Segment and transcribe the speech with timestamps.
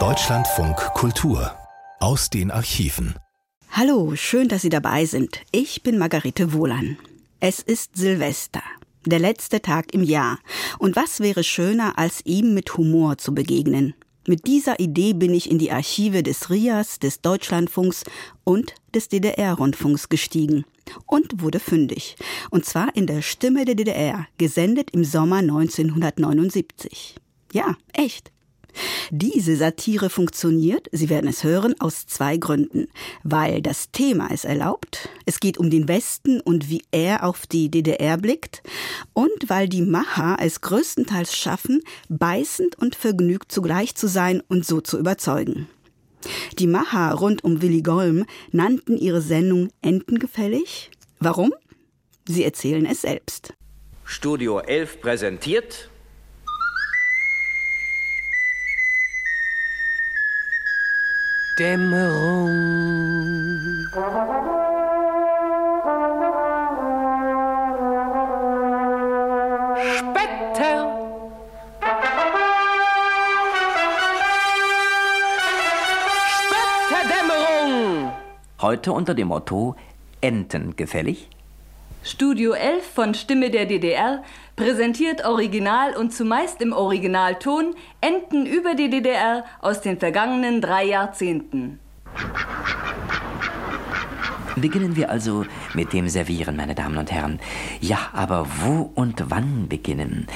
[0.00, 1.54] Deutschlandfunk Kultur
[2.00, 3.14] aus den Archiven.
[3.70, 5.42] Hallo, schön, dass Sie dabei sind.
[5.52, 6.98] Ich bin Margarete Wohlan.
[7.38, 8.64] Es ist Silvester,
[9.06, 10.40] der letzte Tag im Jahr.
[10.80, 13.94] Und was wäre schöner, als ihm mit Humor zu begegnen?
[14.26, 18.02] Mit dieser Idee bin ich in die Archive des RIAS, des Deutschlandfunks
[18.42, 20.64] und des DDR-Rundfunks gestiegen
[21.06, 22.16] und wurde fündig.
[22.50, 27.20] Und zwar in der Stimme der DDR, gesendet im Sommer 1979.
[27.54, 28.32] Ja, echt.
[29.10, 32.88] Diese Satire funktioniert, Sie werden es hören, aus zwei Gründen.
[33.22, 37.70] Weil das Thema es erlaubt, es geht um den Westen und wie er auf die
[37.70, 38.64] DDR blickt,
[39.12, 44.80] und weil die Macher es größtenteils schaffen, beißend und vergnügt zugleich zu sein und so
[44.80, 45.68] zu überzeugen.
[46.58, 50.90] Die Macher rund um Willy Golm nannten ihre Sendung Entengefällig.
[51.20, 51.54] Warum?
[52.26, 53.54] Sie erzählen es selbst.
[54.04, 55.90] Studio 11 präsentiert
[61.56, 62.50] Dämmerung.
[69.76, 70.90] Spetter.
[76.88, 78.12] Spetterdämmerung.
[78.60, 79.76] Heute unter dem Motto
[80.20, 81.28] Enten gefällig?
[82.06, 84.22] Studio 11 von Stimme der DDR
[84.56, 91.80] präsentiert original und zumeist im Originalton Enten über die DDR aus den vergangenen drei Jahrzehnten.
[94.56, 97.40] Beginnen wir also mit dem Servieren, meine Damen und Herren.
[97.80, 100.26] Ja, aber wo und wann beginnen?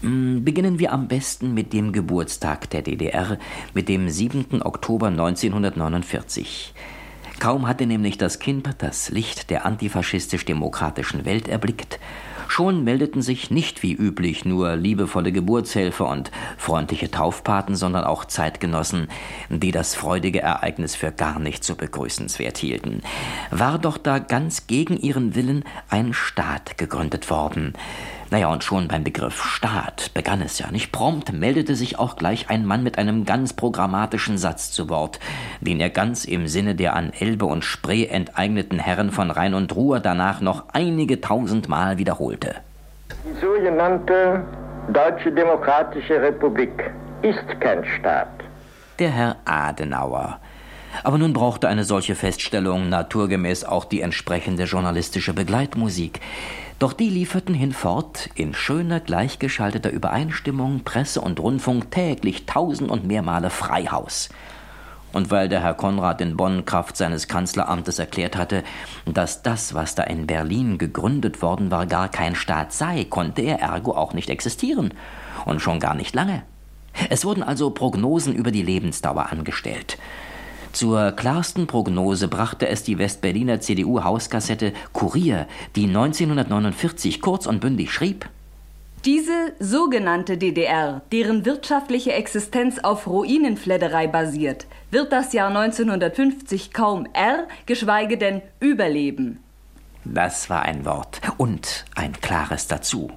[0.00, 3.38] Hm, beginnen wir am besten mit dem Geburtstag der DDR,
[3.72, 4.62] mit dem 7.
[4.62, 6.74] Oktober 1949.
[7.44, 11.98] Kaum hatte nämlich das Kind das Licht der antifaschistisch-demokratischen Welt erblickt,
[12.48, 19.08] Schon meldeten sich nicht wie üblich nur liebevolle Geburtshelfer und freundliche Taufpaten, sondern auch Zeitgenossen,
[19.48, 23.02] die das freudige Ereignis für gar nicht so begrüßenswert hielten.
[23.50, 27.72] War doch da ganz gegen ihren Willen ein Staat gegründet worden.
[28.34, 30.90] Naja, und schon beim Begriff Staat begann es ja nicht.
[30.90, 35.20] Prompt meldete sich auch gleich ein Mann mit einem ganz programmatischen Satz zu Wort,
[35.60, 39.76] den er ganz im Sinne der an Elbe und Spree enteigneten Herren von Rhein und
[39.76, 42.56] Ruhr danach noch einige tausend Mal wiederholte.
[43.24, 44.42] Die sogenannte
[44.92, 46.90] Deutsche Demokratische Republik
[47.22, 48.42] ist kein Staat.
[48.98, 50.40] Der Herr Adenauer.
[51.02, 56.20] Aber nun brauchte eine solche Feststellung naturgemäß auch die entsprechende journalistische Begleitmusik.
[56.78, 63.22] Doch die lieferten hinfort in schöner gleichgeschalteter Übereinstimmung Presse und Rundfunk täglich tausend und mehr
[63.22, 64.28] Male Freihaus.
[65.12, 68.64] Und weil der Herr Konrad in Bonn Kraft seines Kanzleramtes erklärt hatte,
[69.06, 73.60] dass das, was da in Berlin gegründet worden war, gar kein Staat sei, konnte er
[73.60, 74.92] ergo auch nicht existieren.
[75.44, 76.42] Und schon gar nicht lange.
[77.10, 79.98] Es wurden also Prognosen über die Lebensdauer angestellt.
[80.74, 85.46] Zur klarsten Prognose brachte es die Westberliner CDU-Hauskassette Kurier,
[85.76, 88.28] die 1949 kurz und bündig schrieb:
[89.04, 97.46] Diese sogenannte DDR, deren wirtschaftliche Existenz auf Ruinenfledderei basiert, wird das Jahr 1950 kaum R,
[97.66, 99.38] geschweige denn überleben.
[100.04, 103.12] Das war ein Wort und ein klares dazu.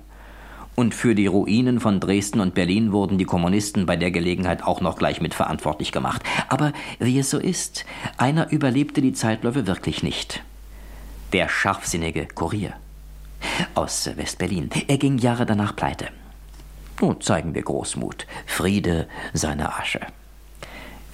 [0.79, 4.79] Und für die Ruinen von Dresden und Berlin wurden die Kommunisten bei der Gelegenheit auch
[4.79, 6.21] noch gleich mitverantwortlich gemacht.
[6.49, 7.83] Aber wie es so ist,
[8.17, 10.43] einer überlebte die Zeitläufe wirklich nicht.
[11.33, 12.73] Der scharfsinnige Kurier
[13.73, 14.69] aus Westberlin.
[14.87, 16.09] Er ging Jahre danach pleite.
[17.01, 18.27] Nun zeigen wir Großmut.
[18.45, 20.01] Friede seiner Asche.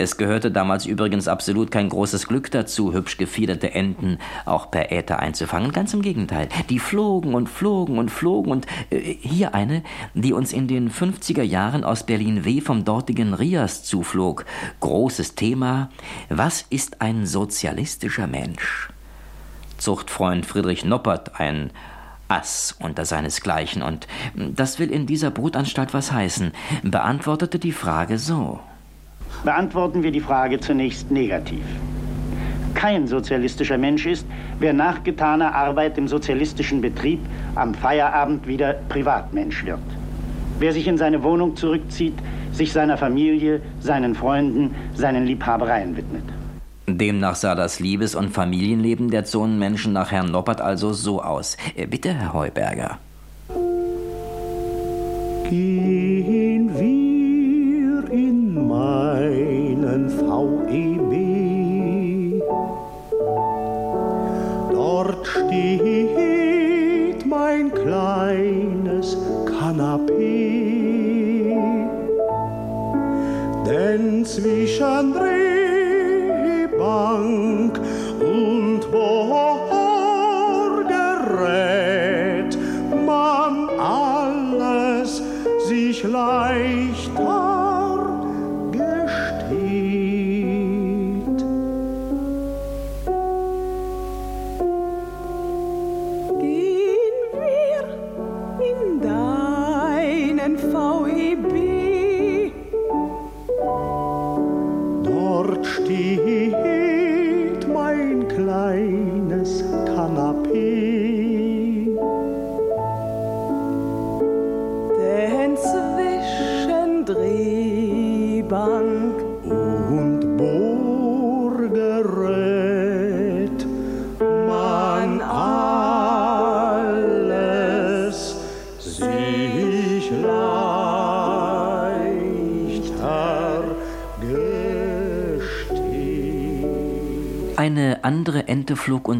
[0.03, 5.19] Es gehörte damals übrigens absolut kein großes Glück dazu, hübsch gefiederte Enten auch per Äther
[5.19, 5.71] einzufangen.
[5.71, 6.49] Ganz im Gegenteil.
[6.69, 9.81] Die flogen und flogen und flogen und äh, hier eine,
[10.13, 14.43] die uns in den 50er Jahren aus Berlin W vom dortigen Rias zuflog.
[14.81, 15.89] Großes Thema.
[16.27, 18.89] Was ist ein sozialistischer Mensch?
[19.77, 21.71] Zuchtfreund Friedrich Noppert, ein
[22.27, 26.51] Ass unter seinesgleichen, und das will in dieser Brutanstalt was heißen,
[26.83, 28.59] beantwortete die Frage so.
[29.43, 31.63] Beantworten wir die Frage zunächst negativ.
[32.73, 34.25] Kein sozialistischer Mensch ist,
[34.59, 37.19] wer nach getaner Arbeit im sozialistischen Betrieb
[37.55, 39.79] am Feierabend wieder Privatmensch wird.
[40.59, 42.15] Wer sich in seine Wohnung zurückzieht,
[42.51, 46.23] sich seiner Familie, seinen Freunden, seinen Liebhabereien widmet.
[46.87, 51.57] Demnach sah das Liebes- und Familienleben der Zonenmenschen nach Herrn Noppert also so aus.
[51.75, 52.99] Äh, bitte, Herr Heuberger.
[55.49, 57.22] Gehen wir
[58.13, 61.13] in meinen VEB.
[64.71, 70.63] Dort steht mein kleines Kanapee.
[73.65, 75.13] denn zwischen
[76.53, 76.73] Drehbank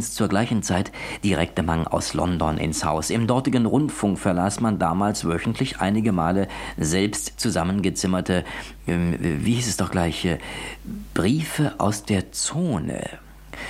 [0.03, 0.91] Uns zur gleichen Zeit
[1.23, 3.09] direkt Mang aus London ins Haus.
[3.09, 8.44] Im dortigen Rundfunk verlas man damals wöchentlich einige Male selbst zusammengezimmerte,
[8.85, 10.39] ähm, wie hieß es doch gleich, äh,
[11.13, 13.01] Briefe aus der Zone.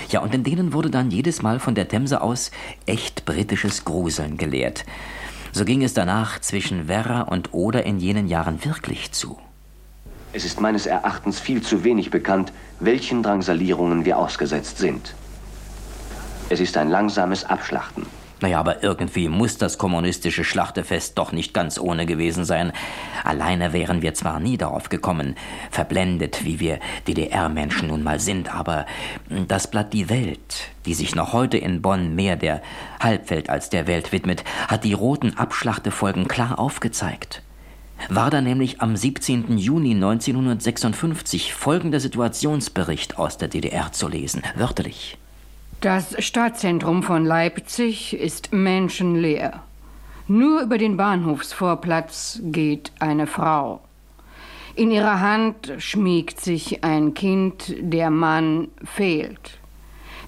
[0.09, 2.49] Ja, und in denen wurde dann jedes Mal von der Themse aus
[2.87, 4.85] echt britisches Gruseln gelehrt.
[5.51, 9.37] So ging es danach zwischen Werra und Oder in jenen Jahren wirklich zu.
[10.35, 15.13] Es ist meines Erachtens viel zu wenig bekannt, welchen Drangsalierungen wir ausgesetzt sind.
[16.53, 18.05] Es ist ein langsames Abschlachten.
[18.39, 22.73] Naja, aber irgendwie muss das kommunistische Schlachtefest doch nicht ganz ohne gewesen sein.
[23.23, 25.33] Alleine wären wir zwar nie darauf gekommen,
[25.71, 26.77] verblendet, wie wir
[27.07, 28.85] DDR-Menschen nun mal sind, aber
[29.47, 32.61] das Blatt Die Welt, die sich noch heute in Bonn mehr der
[32.99, 37.41] Halbwelt als der Welt widmet, hat die roten Abschlachtefolgen klar aufgezeigt.
[38.09, 39.57] War da nämlich am 17.
[39.57, 45.17] Juni 1956 folgender Situationsbericht aus der DDR zu lesen, wörtlich.
[45.83, 49.63] Das Stadtzentrum von Leipzig ist menschenleer.
[50.29, 53.81] Nur über den Bahnhofsvorplatz geht eine Frau.
[54.75, 59.59] In ihrer Hand schmiegt sich ein Kind, der Mann fehlt.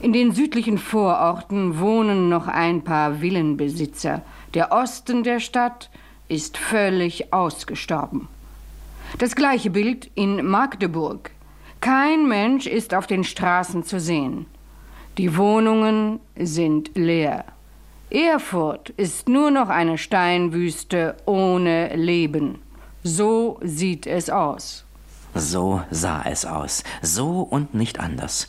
[0.01, 4.23] In den südlichen Vororten wohnen noch ein paar Villenbesitzer.
[4.55, 5.89] Der Osten der Stadt
[6.27, 8.27] ist völlig ausgestorben.
[9.19, 11.31] Das gleiche Bild in Magdeburg.
[11.79, 14.47] Kein Mensch ist auf den Straßen zu sehen.
[15.17, 17.45] Die Wohnungen sind leer.
[18.09, 22.59] Erfurt ist nur noch eine Steinwüste ohne Leben.
[23.03, 24.83] So sieht es aus.
[25.33, 26.83] So sah es aus.
[27.01, 28.47] So und nicht anders.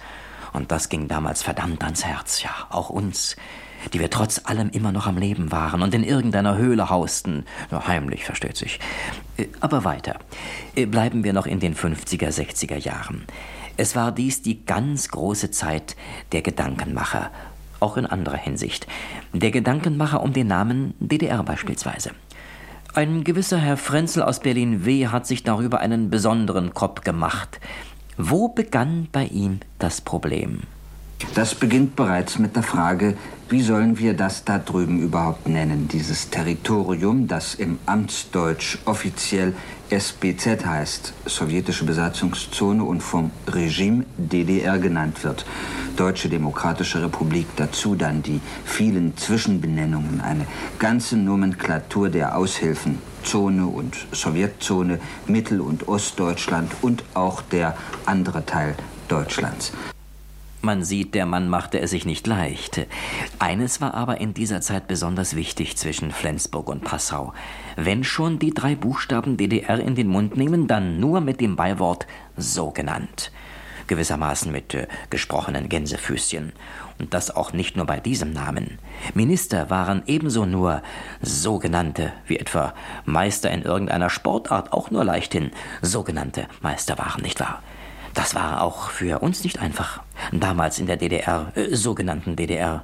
[0.53, 3.37] Und das ging damals verdammt ans Herz, ja, auch uns,
[3.93, 7.45] die wir trotz allem immer noch am Leben waren und in irgendeiner Höhle hausten.
[7.71, 8.81] Nur heimlich, versteht sich.
[9.37, 10.19] Äh, Aber weiter.
[10.75, 13.25] Äh, Bleiben wir noch in den 50er, 60er Jahren.
[13.77, 15.97] Es war dies die ganz große Zeit
[16.33, 17.31] der Gedankenmacher,
[17.81, 18.87] auch in anderer Hinsicht.
[19.33, 22.13] Der Gedankenmacher um den Namen DDR beispielsweise.
[22.95, 25.09] Ein gewisser Herr Frenzel aus Berlin W.
[25.09, 27.61] hat sich darüber einen besonderen Kopf gemacht.
[28.17, 30.63] Wo begann bei ihm das Problem?
[31.35, 33.17] Das beginnt bereits mit der Frage,
[33.49, 39.55] wie sollen wir das da drüben überhaupt nennen, dieses Territorium, das im Amtsdeutsch offiziell
[39.89, 45.47] SBZ heißt, sowjetische Besatzungszone und vom Regime DDR genannt wird.
[45.97, 50.47] Deutsche Demokratische Republik, dazu dann die vielen Zwischenbenennungen, eine
[50.79, 58.75] ganze Nomenklatur der Aushilfen, Zone und Sowjetzone, Mittel- und Ostdeutschland und auch der andere Teil
[59.09, 59.73] Deutschlands.
[60.67, 62.89] Man sieht, der Mann machte es sich nicht leicht.
[63.39, 67.33] Eines war aber in dieser Zeit besonders wichtig zwischen Flensburg und Passau.
[67.77, 72.09] Wenn schon die drei Buchstaben DDR in den Mund nehmen, dann nur mit dem Beiwort
[72.37, 73.31] so genannt.
[73.87, 76.53] Gewissermaßen mit äh, gesprochenen Gänsefüßchen.
[76.99, 78.81] Und das auch nicht nur bei diesem Namen.
[79.15, 80.83] Minister waren ebenso nur
[81.23, 87.63] sogenannte, wie etwa Meister in irgendeiner Sportart auch nur leichthin sogenannte Meister waren, nicht wahr?
[88.17, 90.01] Das war auch für uns nicht einfach.
[90.33, 92.83] Damals in der DDR, äh, sogenannten DDR.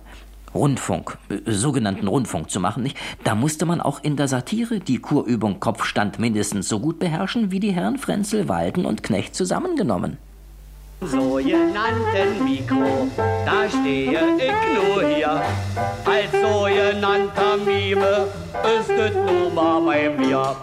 [0.54, 2.98] Rundfunk, äh, sogenannten Rundfunk zu machen, nicht?
[3.24, 7.60] Da musste man auch in der Satire die Kurübung Kopfstand mindestens so gut beherrschen wie
[7.60, 10.18] die Herren Frenzel, Walden und Knecht zusammengenommen.
[11.00, 15.42] sogenannten Mikro, da stehe ich nur hier.
[16.04, 18.28] Als sogenannter Mime
[18.78, 20.54] ist es nun mal bei mir.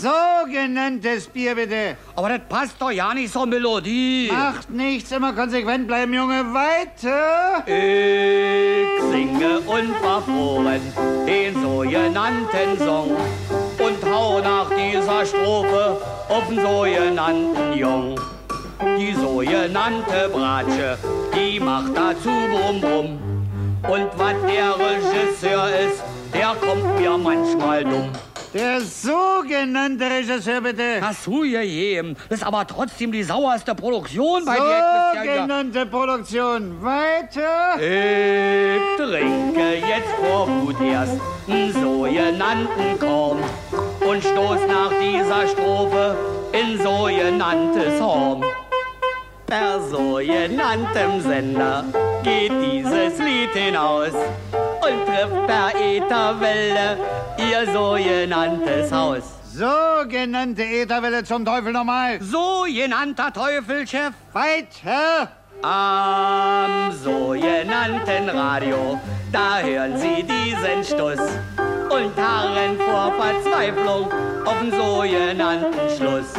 [0.00, 1.96] Sogenanntes Bier bitte.
[2.14, 4.30] Aber das passt doch ja nicht zur Melodie.
[4.30, 6.44] Macht nichts, immer konsequent bleiben, Junge.
[6.52, 7.62] Weiter.
[7.66, 10.80] Ich singe und verfroren
[11.26, 13.16] den sogenannten Song
[13.78, 18.20] und schau nach dieser Strophe auf den sogenannten Jung.
[18.98, 20.98] Die sogenannte Bratsche,
[21.34, 23.18] die macht dazu Brumm Brumm.
[23.88, 26.02] Und was der Regisseur ist,
[26.34, 28.10] der kommt mir manchmal dumm.
[28.56, 30.98] Der sogenannte Regisseur, bitte.
[31.02, 32.16] Hast du gegeben.
[32.30, 35.36] Ist aber trotzdem die sauerste Produktion bei dir.
[35.36, 36.82] Sogenannte Produktion.
[36.82, 37.74] Weiter.
[37.76, 43.40] Ich trinke jetzt vor Wut erst einen sogenannten Korn
[44.08, 46.16] und stoß nach dieser Strophe
[46.52, 48.42] in sogenanntes Horn.
[49.46, 51.84] Per sogenanntem Sender
[52.22, 54.12] geht dieses Lied hinaus
[54.86, 56.98] und trifft per Ätherwelle
[57.38, 59.22] ihr sogenanntes Haus.
[59.52, 62.20] Sogenannte Ätherwelle zum Teufel nochmal.
[62.20, 64.12] Sogenannter Teufelchef.
[64.32, 65.30] Weiter.
[65.62, 69.00] Am sogenannten Radio,
[69.32, 71.26] da hören Sie diesen Stuss
[71.88, 74.12] und harren vor Verzweiflung
[74.44, 76.34] auf den sogenannten Schluss.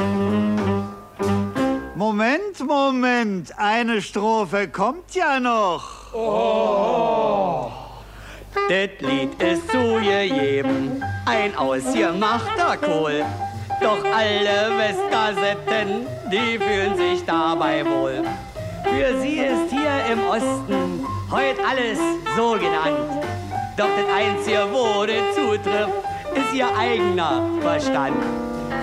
[1.95, 3.51] Moment, Moment.
[3.57, 6.13] Eine Strophe kommt ja noch.
[6.13, 7.86] Oh.
[8.53, 13.23] Das Lied ist zugegeben, ein ausgemachter Kohl.
[13.81, 18.23] Doch alle Westkassetten, die fühlen sich dabei wohl.
[18.83, 21.99] Für sie ist hier im Osten heute alles
[22.35, 23.25] so genannt.
[23.77, 25.93] Doch das Einzige, wo das zutrifft,
[26.35, 28.17] ist ihr eigener Verstand.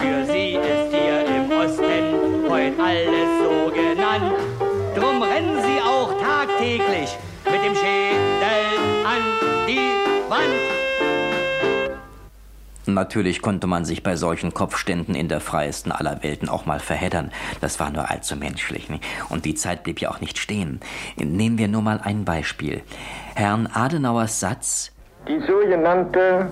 [0.00, 4.34] Für sie ist hier im Osten heute alles so genannt.
[4.94, 9.33] Drum rennen sie auch tagtäglich mit dem Schädel an
[9.66, 10.74] die Wand.
[12.86, 17.32] Natürlich konnte man sich bei solchen Kopfständen in der freiesten aller Welten auch mal verheddern.
[17.60, 18.90] Das war nur allzu menschlich.
[18.90, 19.04] Nicht?
[19.30, 20.80] Und die Zeit blieb ja auch nicht stehen.
[21.16, 22.82] Nehmen wir nur mal ein Beispiel.
[23.34, 24.92] Herrn Adenauers Satz
[25.26, 26.48] Die sogenannte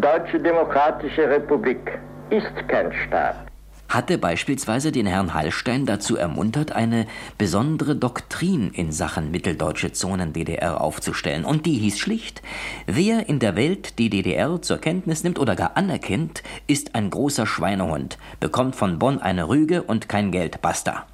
[0.00, 1.98] Deutsche Demokratische Republik
[2.30, 3.45] ist kein Staat.
[3.88, 7.06] Hatte beispielsweise den Herrn Hallstein dazu ermuntert, eine
[7.38, 11.44] besondere Doktrin in Sachen mitteldeutsche Zonen DDR aufzustellen.
[11.44, 12.42] Und die hieß schlicht,
[12.86, 17.46] wer in der Welt die DDR zur Kenntnis nimmt oder gar anerkennt, ist ein großer
[17.46, 21.06] Schweinehund, bekommt von Bonn eine Rüge und kein Geld, basta.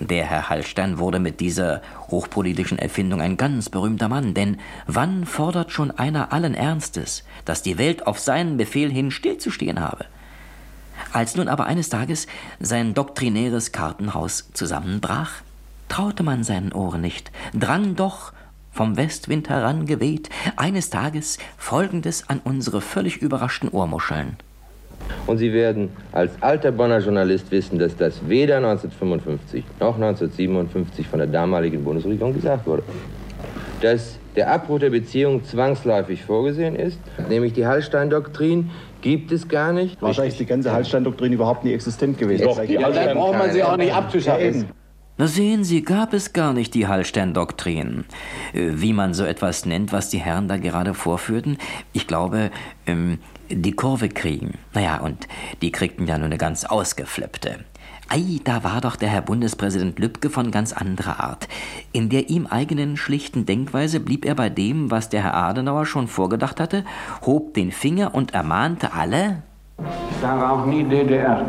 [0.00, 5.72] Der Herr Hallstein wurde mit dieser hochpolitischen Erfindung ein ganz berühmter Mann, denn wann fordert
[5.72, 10.06] schon einer allen Ernstes, dass die Welt auf seinen Befehl hin stillzustehen habe?
[11.12, 12.26] Als nun aber eines Tages
[12.60, 15.32] sein doktrinäres Kartenhaus zusammenbrach,
[15.88, 18.32] traute man seinen Ohren nicht, drang doch
[18.72, 24.36] vom Westwind herangeweht eines Tages Folgendes an unsere völlig überraschten Ohrmuscheln.
[25.26, 31.18] Und Sie werden als alter Bonner Journalist wissen, dass das weder 1955 noch 1957 von
[31.18, 32.82] der damaligen Bundesregierung gesagt wurde.
[33.80, 40.00] Dass der Abbruch der Beziehung zwangsläufig vorgesehen ist, nämlich die Hallstein-Doktrin, gibt es gar nicht.
[40.00, 42.44] Wahrscheinlich ist die ganze Hallstein-Doktrin überhaupt nie existent gewesen.
[42.44, 44.66] Doch, die ja, dann braucht man sie auch nicht abzuschaffen.
[45.18, 48.04] Na sehen Sie, gab es gar nicht die Hallstein-Doktrin.
[48.54, 51.58] Äh, Wie man so etwas nennt, was die Herren da gerade vorführten.
[51.92, 52.50] Ich glaube,
[52.86, 53.18] ähm,
[53.50, 54.54] die Kurve kriegen.
[54.72, 55.28] Naja, und
[55.60, 57.58] die kriegten ja nur eine ganz ausgeflippte.
[58.12, 61.46] Ei, da war doch der Herr Bundespräsident Lübcke von ganz anderer Art.
[61.92, 66.08] In der ihm eigenen schlichten Denkweise blieb er bei dem, was der Herr Adenauer schon
[66.08, 66.84] vorgedacht hatte,
[67.24, 69.44] hob den Finger und ermahnte alle.
[69.78, 71.46] Ich sage auch nie DDR.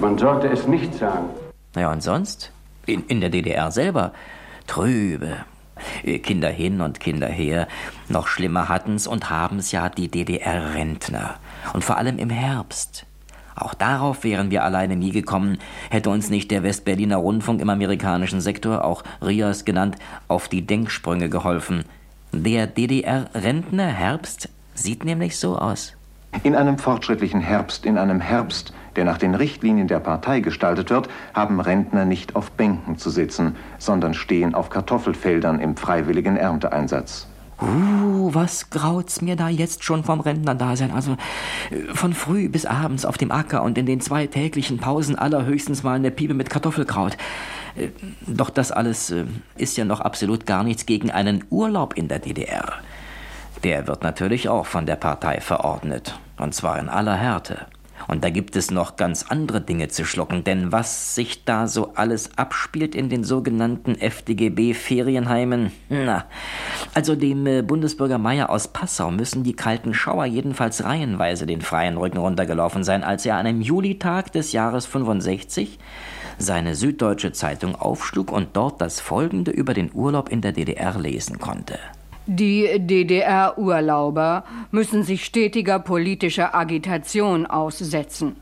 [0.00, 1.26] Man sollte es nicht sagen.
[1.74, 2.52] Naja, und sonst?
[2.86, 4.12] In, in der DDR selber.
[4.66, 5.44] Trübe.
[6.22, 7.68] Kinder hin und Kinder her.
[8.08, 11.34] Noch schlimmer hatten's und haben's ja die DDR-Rentner.
[11.74, 13.04] Und vor allem im Herbst.
[13.56, 15.58] Auch darauf wären wir alleine nie gekommen,
[15.90, 19.96] hätte uns nicht der Westberliner Rundfunk im amerikanischen Sektor, auch RIAS genannt,
[20.28, 21.84] auf die Denksprünge geholfen.
[22.32, 25.94] Der DDR-Rentner Herbst sieht nämlich so aus.
[26.42, 31.08] In einem fortschrittlichen Herbst, in einem Herbst, der nach den Richtlinien der Partei gestaltet wird,
[31.32, 37.26] haben Rentner nicht auf Bänken zu sitzen, sondern stehen auf Kartoffelfeldern im freiwilligen Ernteeinsatz.
[37.60, 40.90] Uh, was graut's mir da jetzt schon vom Rentnerdasein?
[40.90, 41.16] Also
[41.70, 45.82] äh, von früh bis abends auf dem Acker und in den zwei täglichen Pausen allerhöchstens
[45.82, 47.16] mal eine Piepe mit Kartoffelkraut.
[47.76, 47.88] Äh,
[48.26, 49.24] Doch das alles äh,
[49.56, 52.74] ist ja noch absolut gar nichts gegen einen Urlaub in der DDR.
[53.64, 56.18] Der wird natürlich auch von der Partei verordnet.
[56.36, 57.66] Und zwar in aller Härte.
[58.08, 61.94] Und da gibt es noch ganz andere Dinge zu schlucken, denn was sich da so
[61.94, 66.24] alles abspielt in den sogenannten FDGB-Ferienheimen, na,
[66.94, 71.96] also dem äh, Bundesbürger Meier aus Passau müssen die kalten Schauer jedenfalls reihenweise den freien
[71.96, 75.78] Rücken runtergelaufen sein, als er an einem Julitag des Jahres 65
[76.38, 81.38] seine Süddeutsche Zeitung aufschlug und dort das folgende über den Urlaub in der DDR lesen
[81.38, 81.78] konnte.
[82.26, 84.42] Die DDR-Urlauber
[84.72, 88.36] müssen sich stetiger politischer Agitation aussetzen.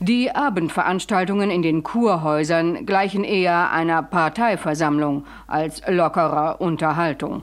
[0.00, 7.42] Die Abendveranstaltungen in den Kurhäusern gleichen eher einer Parteiversammlung als lockerer Unterhaltung.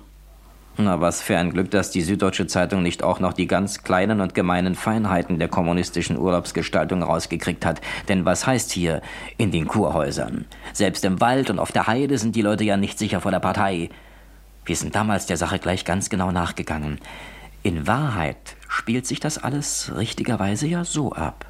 [0.78, 4.20] Na, was für ein Glück, dass die Süddeutsche Zeitung nicht auch noch die ganz kleinen
[4.20, 7.80] und gemeinen Feinheiten der kommunistischen Urlaubsgestaltung rausgekriegt hat.
[8.10, 9.02] Denn was heißt hier
[9.38, 10.46] in den Kurhäusern?
[10.74, 13.40] Selbst im Wald und auf der Heide sind die Leute ja nicht sicher vor der
[13.40, 13.90] Partei.
[14.66, 17.00] Wir sind damals der Sache gleich ganz genau nachgegangen.
[17.62, 21.46] In Wahrheit spielt sich das alles richtigerweise ja so ab.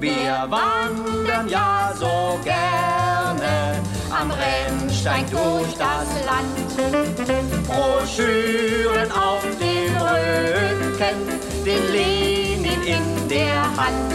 [0.00, 7.66] Wir wandern ja so gerne am Rennsteig durch das Land.
[7.66, 14.14] Broschüren auf dem Rücken, den Lenin in der Hand.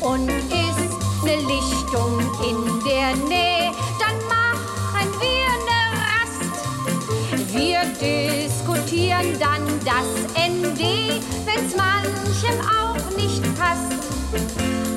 [0.00, 3.72] Und ist ne Lichtung in der Nähe,
[7.78, 10.80] Wir diskutieren dann das ND,
[11.44, 13.92] wenn's manchem auch nicht passt.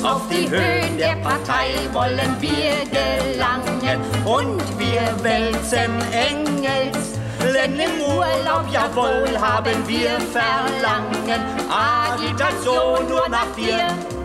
[0.03, 7.19] Auf die Höhen der Partei wollen wir gelangen und wir wälzen Engels.
[7.53, 11.41] Denn im Urlaub, jawohl, haben wir Verlangen.
[11.69, 14.20] Agitation nur nach Bier.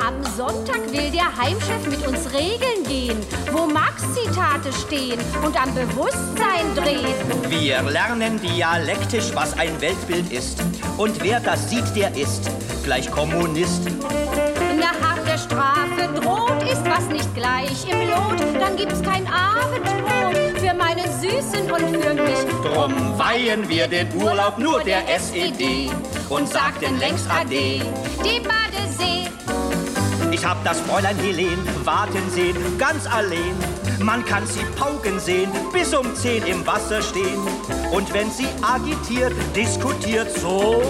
[0.00, 3.18] Am Sonntag will der Heimchef mit uns Regeln gehen,
[3.52, 7.50] wo Marx-Zitate stehen und am Bewusstsein drehen.
[7.50, 10.62] Wir lernen dialektisch, was ein Weltbild ist.
[10.96, 12.50] Und wer das sieht, der ist
[12.82, 13.82] gleich Kommunist.
[14.70, 20.74] Eine harte Strafe droht, ist was nicht gleich im Lot, dann gibt's kein Abendbrot für
[20.74, 22.38] meine Süßen und für mich.
[22.64, 25.90] Drum weihen wir den Urlaub nur der SED
[26.30, 27.82] und sagten längst Ade.
[28.24, 29.28] Die Badesee.
[30.32, 33.54] Ich hab das Fräulein Helen warten sehen, ganz allein.
[33.98, 37.40] Man kann sie pauken sehen, bis um zehn im Wasser stehen.
[37.92, 40.82] Und wenn sie agitiert, diskutiert so,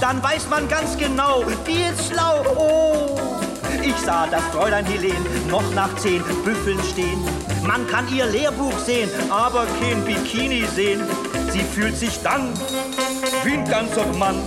[0.00, 2.42] dann weiß man ganz genau, die ist schlau.
[2.56, 3.16] Oh,
[3.82, 7.22] ich sah das Fräulein Helen noch nach zehn Büffeln stehen.
[7.66, 11.02] Man kann ihr Lehrbuch sehen, aber kein Bikini sehen.
[11.50, 12.52] Sie fühlt sich dann
[13.44, 14.42] wie ein ganzer Mann,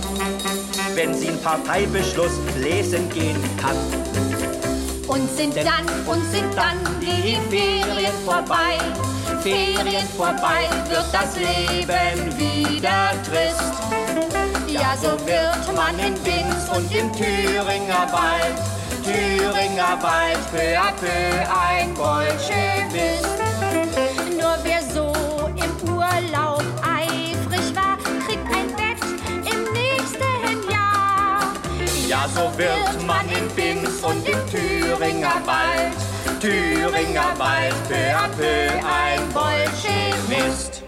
[0.94, 3.76] wenn sie einen Parteibeschluss lesen gehen kann.
[5.06, 8.78] Und sind dann, und sind dann die Ferien vorbei.
[9.42, 13.72] Ferien vorbei, wird das Leben wieder trist.
[14.68, 18.58] Ja, so wird man in Binz und im Thüringer Wald,
[19.04, 21.08] Thüringer Wald, peu à peu
[21.68, 23.26] ein Bolschewist.
[24.38, 25.12] Nur wer so
[25.56, 26.51] im Urlaub
[32.22, 38.70] Ja, so wird man in Binz und im Thüringer Wald, Thüringer Wald, peu à peu
[38.86, 40.84] ein Bolschewist.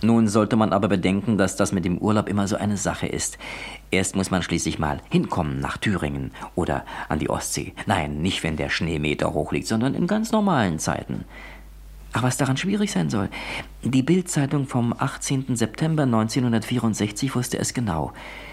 [0.00, 3.36] Nun sollte man aber bedenken, dass das mit dem Urlaub immer so eine Sache ist.
[3.90, 7.74] Erst muss man schließlich mal hinkommen nach Thüringen oder an die Ostsee.
[7.84, 11.26] Nein, nicht wenn der Schneemeter hoch liegt, sondern in ganz normalen Zeiten.
[12.12, 13.28] Ach, was daran schwierig sein soll.
[13.82, 15.54] Die Bildzeitung vom 18.
[15.54, 18.12] September 1964 wusste es genau.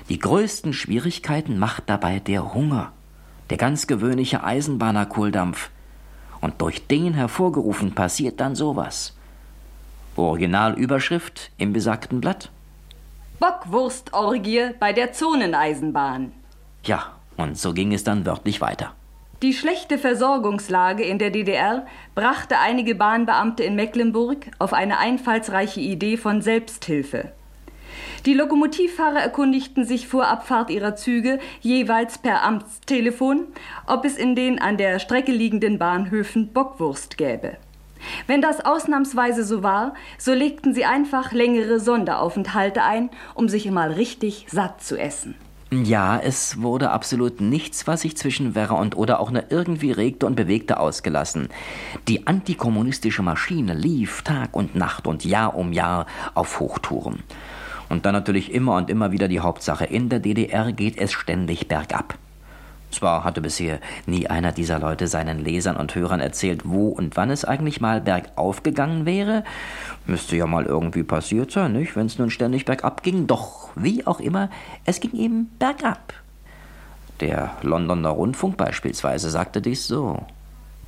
[0.09, 2.91] Die größten Schwierigkeiten macht dabei der Hunger.
[3.49, 5.71] Der ganz gewöhnliche Eisenbahnerkohldampf.
[6.39, 9.15] Und durch den hervorgerufen passiert dann sowas.
[10.15, 12.51] Originalüberschrift im besagten Blatt?
[13.39, 16.31] Bockwurstorgie bei der Zoneneisenbahn.
[16.83, 18.93] Ja, und so ging es dann wörtlich weiter.
[19.43, 26.17] Die schlechte Versorgungslage in der DDR brachte einige Bahnbeamte in Mecklenburg auf eine einfallsreiche Idee
[26.17, 27.31] von Selbsthilfe.
[28.25, 33.45] Die Lokomotivfahrer erkundigten sich vor Abfahrt ihrer Züge jeweils per Amtstelefon,
[33.85, 37.57] ob es in den an der Strecke liegenden Bahnhöfen Bockwurst gäbe.
[38.25, 43.91] Wenn das ausnahmsweise so war, so legten sie einfach längere Sonderaufenthalte ein, um sich mal
[43.91, 45.35] richtig satt zu essen.
[45.69, 50.25] Ja, es wurde absolut nichts, was sich zwischen Werra und Oder auch nur irgendwie regte
[50.25, 51.49] und bewegte, ausgelassen.
[52.07, 57.21] Die antikommunistische Maschine lief Tag und Nacht und Jahr um Jahr auf Hochtouren.
[57.89, 59.83] Und dann natürlich immer und immer wieder die Hauptsache.
[59.85, 62.17] In der DDR geht es ständig bergab.
[62.97, 67.29] Zwar hatte bisher nie einer dieser Leute seinen Lesern und Hörern erzählt, wo und wann
[67.29, 69.43] es eigentlich mal bergauf gegangen wäre.
[70.07, 71.95] Müsste ja mal irgendwie passiert sein, nicht?
[71.95, 73.27] Wenn es nun ständig bergab ging.
[73.27, 74.49] Doch, wie auch immer,
[74.85, 76.11] es ging eben bergab.
[77.19, 80.25] Der Londoner Rundfunk beispielsweise sagte dies so.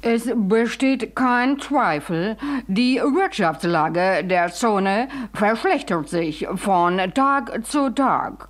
[0.01, 8.49] Es besteht kein Zweifel, die Wirtschaftslage der Zone verschlechtert sich von Tag zu Tag.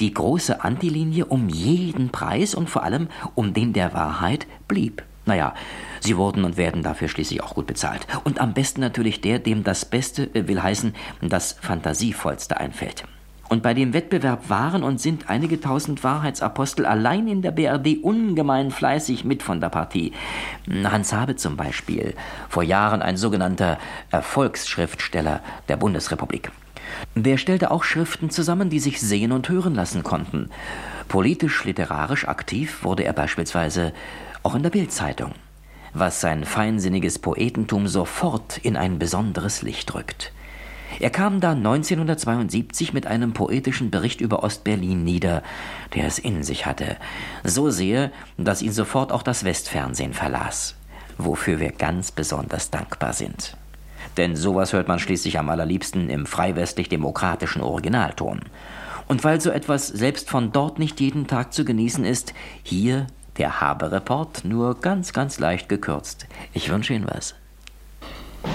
[0.00, 5.02] Die große Antilinie um jeden Preis und vor allem um den der Wahrheit blieb.
[5.26, 5.54] Naja,
[6.00, 8.06] sie wurden und werden dafür schließlich auch gut bezahlt.
[8.24, 13.04] Und am besten natürlich der, dem das Beste, äh, will heißen, das Fantasievollste einfällt.
[13.50, 18.70] Und bei dem Wettbewerb waren und sind einige tausend Wahrheitsapostel allein in der BRD ungemein
[18.70, 20.12] fleißig mit von der Partie.
[20.84, 22.14] Hans Habe zum Beispiel,
[22.48, 23.78] vor Jahren ein sogenannter
[24.12, 26.52] Erfolgsschriftsteller der Bundesrepublik.
[27.14, 30.50] Der stellte auch Schriften zusammen, die sich sehen und hören lassen konnten.
[31.08, 33.92] Politisch-literarisch aktiv wurde er beispielsweise
[34.42, 35.32] auch in der Bildzeitung,
[35.92, 40.32] was sein feinsinniges Poetentum sofort in ein besonderes Licht rückt.
[40.98, 45.42] Er kam dann 1972 mit einem poetischen Bericht über Ostberlin nieder,
[45.94, 46.96] der es in sich hatte.
[47.44, 50.74] So sehr, dass ihn sofort auch das Westfernsehen verlas,
[51.16, 53.56] wofür wir ganz besonders dankbar sind.
[54.16, 58.40] Denn sowas hört man schließlich am allerliebsten im freiwestlich-demokratischen Originalton.
[59.08, 63.06] Und weil so etwas selbst von dort nicht jeden Tag zu genießen ist, hier
[63.38, 66.26] der Habe-Report nur ganz, ganz leicht gekürzt.
[66.52, 67.34] Ich wünsche Ihnen was.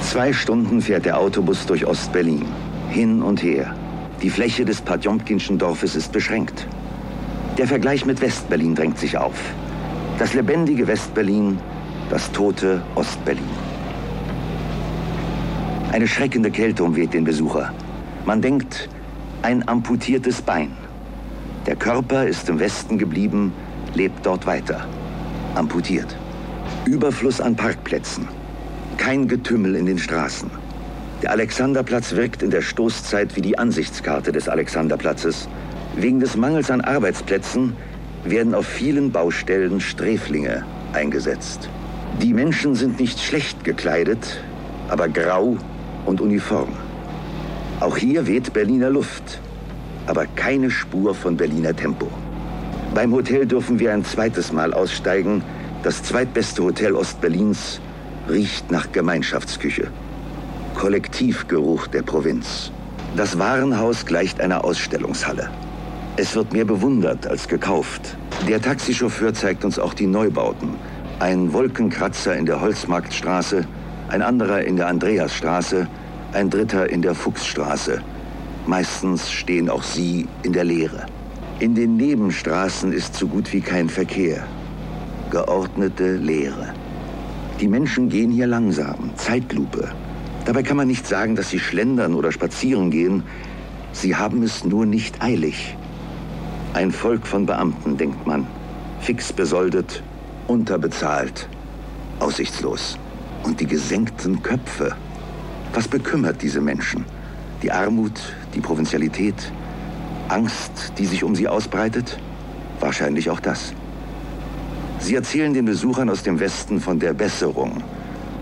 [0.02, 2.46] Zwei Stunden fährt der Autobus durch Ostberlin.
[2.90, 3.76] Hin und her.
[4.22, 6.68] Die Fläche des Padjomkinschen Dorfes ist beschränkt.
[7.58, 9.38] Der Vergleich mit Westberlin drängt sich auf.
[10.18, 11.60] Das lebendige Westberlin,
[12.10, 13.65] das tote Ostberlin.
[15.96, 17.72] Eine schreckende Kälte umweht den Besucher.
[18.26, 18.90] Man denkt,
[19.44, 20.76] ein amputiertes Bein.
[21.66, 23.54] Der Körper ist im Westen geblieben,
[23.94, 24.86] lebt dort weiter.
[25.56, 26.14] Amputiert.
[26.84, 28.28] Überfluss an Parkplätzen.
[28.98, 30.52] Kein Getümmel in den Straßen.
[31.22, 35.48] Der Alexanderplatz wirkt in der Stoßzeit wie die Ansichtskarte des Alexanderplatzes.
[35.96, 37.72] Wegen des Mangels an Arbeitsplätzen
[38.26, 41.70] werden auf vielen Baustellen Sträflinge eingesetzt.
[42.22, 44.44] Die Menschen sind nicht schlecht gekleidet,
[44.90, 45.58] aber grau
[46.06, 46.70] und uniform.
[47.80, 49.40] Auch hier weht Berliner Luft,
[50.08, 52.08] aber keine Spur von Berliner Tempo.
[52.94, 55.44] Beim Hotel dürfen wir ein zweites Mal aussteigen,
[55.84, 57.82] das zweitbeste Hotel Ostberlins
[58.30, 59.88] riecht nach Gemeinschaftsküche.
[60.76, 62.72] Kollektivgeruch der Provinz.
[63.16, 65.50] Das Warenhaus gleicht einer Ausstellungshalle.
[66.18, 68.18] Es wird mehr bewundert als gekauft.
[68.48, 70.76] Der Taxichauffeur zeigt uns auch die Neubauten.
[71.20, 73.66] Ein Wolkenkratzer in der Holzmarktstraße,
[74.10, 75.88] ein anderer in der Andreasstraße,
[76.34, 78.02] ein dritter in der Fuchsstraße.
[78.68, 81.06] Meistens stehen auch sie in der Leere.
[81.60, 84.46] In den Nebenstraßen ist so gut wie kein Verkehr.
[85.32, 86.74] Geordnete Leere.
[87.60, 89.90] Die Menschen gehen hier langsam, Zeitlupe.
[90.46, 93.24] Dabei kann man nicht sagen, dass sie schlendern oder spazieren gehen.
[93.94, 95.78] Sie haben es nur nicht eilig.
[96.74, 98.46] Ein Volk von Beamten, denkt man.
[99.00, 100.04] Fix besoldet,
[100.48, 101.48] unterbezahlt,
[102.20, 102.98] aussichtslos.
[103.46, 104.96] Und die gesenkten Köpfe.
[105.72, 107.06] Was bekümmert diese Menschen?
[107.62, 108.20] Die Armut,
[108.56, 109.36] die Provinzialität,
[110.30, 112.18] Angst, die sich um sie ausbreitet?
[112.80, 113.74] Wahrscheinlich auch das.
[114.98, 117.84] Sie erzählen den Besuchern aus dem Westen von der Besserung.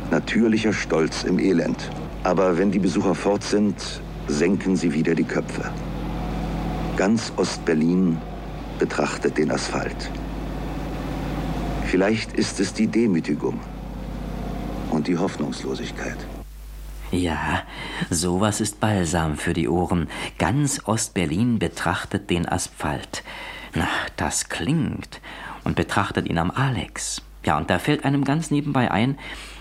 [0.10, 1.92] Natürlicher Stolz im Elend.
[2.24, 3.76] Aber wenn die Besucher fort sind,
[4.28, 5.70] senken sie wieder die Köpfe.
[6.96, 8.20] Ganz Ostberlin
[8.80, 10.10] betrachtet den Asphalt.
[11.88, 13.60] Vielleicht ist es die Demütigung
[14.94, 16.18] und die Hoffnungslosigkeit.
[17.12, 17.62] Ja,
[18.10, 20.08] sowas ist Balsam für die Ohren.
[20.40, 23.24] Ganz Ostberlin betrachtet den Asphalt.
[23.76, 25.22] Na, das klingt
[25.64, 27.22] und betrachtet ihn am Alex.
[27.46, 29.18] Ja, und da fällt einem ganz nebenbei ein,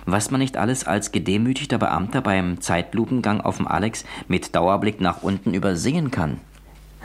[0.06, 5.22] was man nicht alles als gedemütigter Beamter beim Zeitlupengang auf dem Alex mit Dauerblick nach
[5.22, 6.40] unten übersehen kann.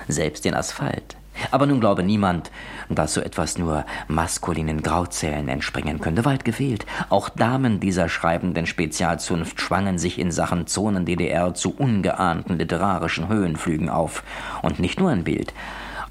[0.08, 1.17] Selbst den Asphalt.
[1.52, 2.52] Aber nun glaube niemand,
[2.90, 6.26] dass so etwas nur maskulinen Grauzellen entspringen könnte.
[6.26, 6.86] Weit gefehlt.
[7.10, 13.90] Auch Damen dieser schreibenden Spezialzunft schwangen sich in Sachen Zonen DDR zu ungeahnten literarischen Höhenflügen
[13.90, 14.24] auf.
[14.62, 15.54] Und nicht nur ein Bild.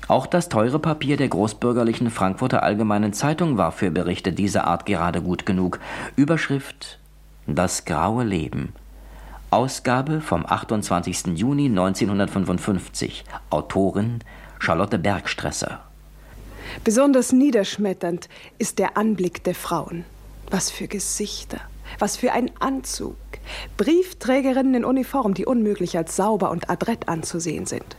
[0.08, 5.20] Auch das teure Papier der großbürgerlichen Frankfurter Allgemeinen Zeitung war für Berichte dieser Art gerade
[5.20, 5.80] gut genug.
[6.14, 7.00] Überschrift
[7.46, 8.72] Das graue Leben.
[9.50, 11.38] Ausgabe vom 28.
[11.38, 13.24] Juni 1955.
[13.50, 14.20] Autorin
[14.58, 15.82] Charlotte Bergstresser.
[16.84, 20.04] Besonders niederschmetternd ist der Anblick der Frauen.
[20.50, 21.60] Was für Gesichter,
[21.98, 23.16] was für ein Anzug.
[23.76, 27.96] Briefträgerinnen in Uniform, die unmöglich als sauber und adrett anzusehen sind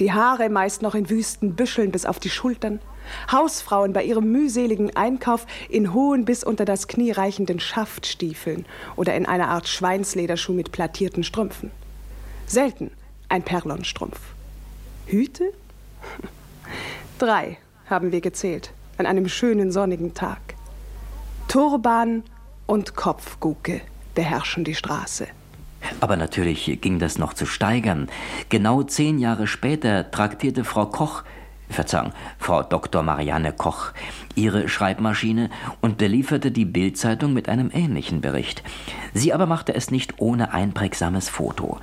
[0.00, 2.80] die Haare meist noch in wüsten Büscheln bis auf die Schultern,
[3.32, 9.26] Hausfrauen bei ihrem mühseligen Einkauf in hohen bis unter das Knie reichenden Schaftstiefeln oder in
[9.26, 11.70] einer Art Schweinslederschuh mit plattierten Strümpfen.
[12.46, 12.90] Selten
[13.28, 14.20] ein Perlonstrumpf.
[15.06, 15.52] Hüte?
[17.18, 20.40] Drei haben wir gezählt an einem schönen sonnigen Tag.
[21.46, 22.24] Turban
[22.66, 23.80] und Kopfgucke
[24.14, 25.28] beherrschen die Straße.
[26.00, 28.08] Aber natürlich ging das noch zu steigern.
[28.48, 31.22] Genau zehn Jahre später traktierte Frau Koch
[31.70, 33.02] Verzeihung, Frau Dr.
[33.02, 33.92] Marianne Koch,
[34.34, 38.62] ihre Schreibmaschine und belieferte die Bildzeitung mit einem ähnlichen Bericht.
[39.14, 41.78] Sie aber machte es nicht ohne einprägsames Foto.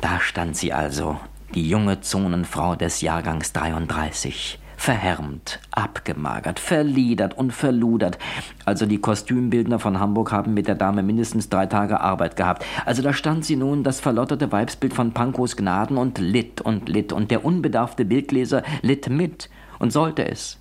[0.00, 1.20] Da stand sie also,
[1.54, 8.18] die junge Zonenfrau des Jahrgangs 33 verhärmt, abgemagert, verliedert und verludert.
[8.64, 12.64] Also die Kostümbildner von Hamburg haben mit der Dame mindestens drei Tage Arbeit gehabt.
[12.84, 17.12] Also da stand sie nun, das verlotterte Weibsbild von Pankos Gnaden und litt und litt.
[17.12, 20.58] Und der unbedarfte Bildleser litt mit und sollte es.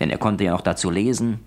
[0.00, 1.40] Denn er konnte ja noch dazu lesen.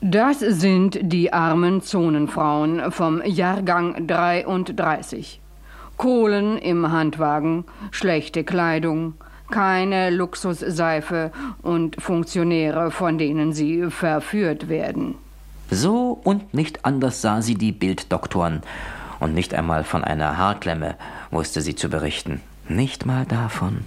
[0.00, 5.40] Das sind die armen Zonenfrauen vom Jahrgang 33.
[5.96, 9.14] Kohlen im Handwagen, schlechte Kleidung,
[9.50, 11.30] keine Luxusseife
[11.62, 15.14] und Funktionäre, von denen sie verführt werden.
[15.70, 18.62] So und nicht anders sah sie die Bilddoktoren.
[19.20, 20.96] Und nicht einmal von einer Haarklemme
[21.30, 22.40] wusste sie zu berichten.
[22.68, 23.84] Nicht mal davon.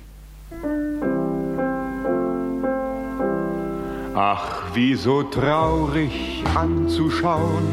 [4.15, 7.67] Ach, wie so traurig anzuschauen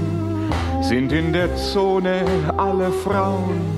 [0.83, 2.27] sind in der Zone
[2.59, 3.74] alle Frauen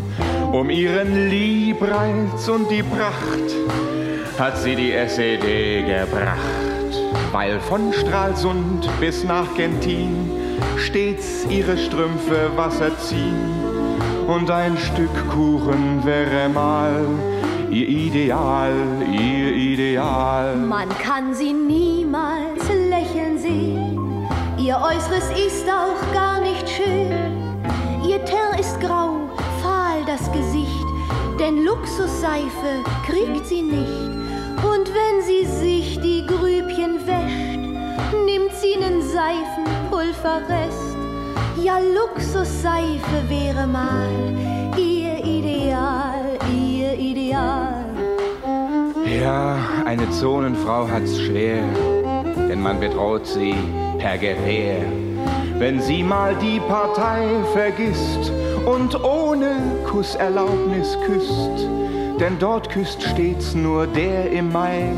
[0.53, 3.55] um ihren Liebreiz und die Pracht
[4.39, 10.31] hat sie die SED gebracht, weil von Stralsund bis nach Gentin
[10.77, 13.51] stets ihre Strümpfe Wasser ziehen
[14.27, 17.05] und ein Stück Kuchen wäre mal
[17.71, 18.73] ihr Ideal,
[19.11, 20.57] ihr Ideal.
[20.57, 24.27] Man kann sie niemals lächeln sehen,
[24.59, 27.37] ihr Äußeres ist auch gar nicht schön.
[28.09, 29.16] Ihr Teint ist grau,
[31.67, 34.13] Luxusseife kriegt sie nicht.
[34.73, 37.59] Und wenn sie sich die Grübchen wäscht,
[38.25, 40.97] nimmt sie nen Seifenpulverrest.
[41.61, 44.09] Ja, Luxusseife wäre mal
[44.79, 47.85] ihr Ideal, ihr Ideal.
[49.21, 51.65] Ja, eine Zonenfrau hat's schwer,
[52.49, 53.57] denn man bedroht sie
[53.99, 54.85] per Gewehr.
[55.59, 58.31] Wenn sie mal die Partei vergisst
[58.67, 59.57] und ohne
[59.97, 61.67] Kusserlaubnis küsst,
[62.21, 64.93] denn dort küsst stets nur der im Mai,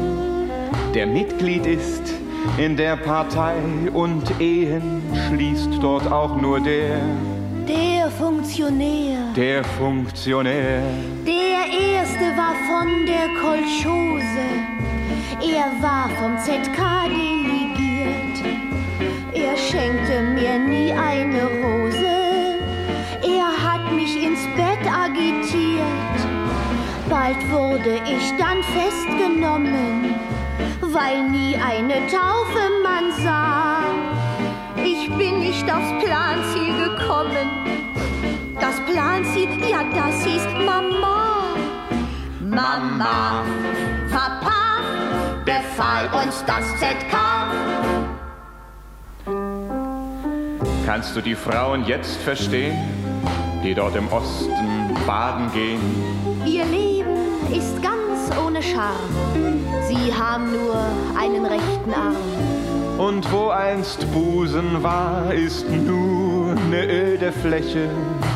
[0.92, 2.02] der Mitglied ist
[2.56, 3.54] in der Partei
[3.94, 6.98] und Ehen schließt dort auch nur der,
[7.68, 10.82] Der Funktionär, der Funktionär.
[11.24, 11.62] der
[11.94, 14.48] Erste war von der Kolchose.
[15.40, 18.36] Er war vom ZK delegiert.
[19.32, 21.67] Er schenkte mir nie eine Rose.
[27.28, 30.14] Bald wurde ich dann festgenommen,
[30.80, 33.82] weil nie eine Taufe man sah.
[34.82, 37.50] Ich bin nicht aufs Planziel gekommen.
[38.58, 41.54] Das Planziel, ja, das hieß Mama.
[42.40, 43.44] Mama,
[44.10, 44.80] Papa
[45.44, 47.14] befahl uns das ZK.
[50.86, 52.78] Kannst du die Frauen jetzt verstehen,
[53.62, 55.80] die dort im Osten baden gehen?
[56.46, 56.87] Ihr Leben
[57.50, 59.64] ist ganz ohne Charme.
[59.88, 60.76] Sie haben nur
[61.18, 62.16] einen rechten Arm.
[62.98, 67.88] Und wo einst Busen war, ist nur eine öde Fläche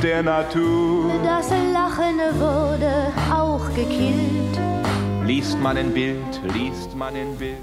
[0.02, 1.10] der Natur.
[1.24, 4.58] Das Lachen wurde auch gekillt.
[5.24, 7.56] Liest man ein Bild, liest man ein Bild.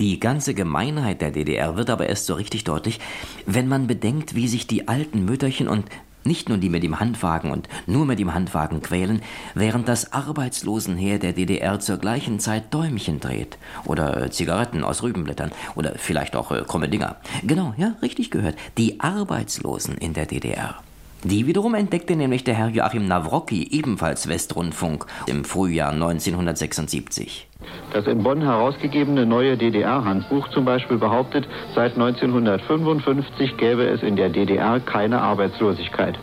[0.00, 3.00] Die ganze Gemeinheit der DDR wird aber erst so richtig deutlich,
[3.46, 5.84] wenn man bedenkt, wie sich die alten Mütterchen und
[6.24, 9.22] nicht nur die mit dem Handwagen und nur mit dem Handwagen quälen,
[9.54, 13.58] während das Arbeitslosenheer der DDR zur gleichen Zeit Däumchen dreht.
[13.84, 15.52] Oder äh, Zigaretten aus Rübenblättern.
[15.74, 17.16] Oder vielleicht auch äh, krumme Dinger.
[17.42, 18.56] Genau, ja, richtig gehört.
[18.78, 20.76] Die Arbeitslosen in der DDR.
[21.24, 27.48] Die wiederum entdeckte nämlich der Herr Joachim Nawrocki, ebenfalls Westrundfunk, im Frühjahr 1976.
[27.94, 34.28] Das in Bonn herausgegebene neue DDR-Handbuch zum Beispiel behauptet, seit 1955 gäbe es in der
[34.28, 36.18] DDR keine Arbeitslosigkeit.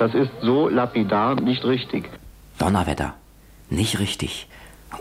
[0.00, 2.10] Das ist so lapidar nicht richtig.
[2.58, 3.14] Donnerwetter.
[3.68, 4.48] Nicht richtig.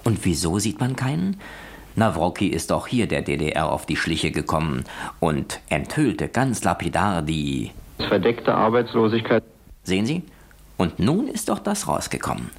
[0.04, 1.38] Und wieso sieht man keinen?
[1.96, 4.84] Nawrocki ist auch hier der DDR auf die Schliche gekommen
[5.20, 7.72] und enthüllte ganz lapidar die
[8.08, 9.44] Verdeckte Arbeitslosigkeit.
[9.84, 10.24] Sehen Sie?
[10.78, 12.50] Und nun ist doch das rausgekommen.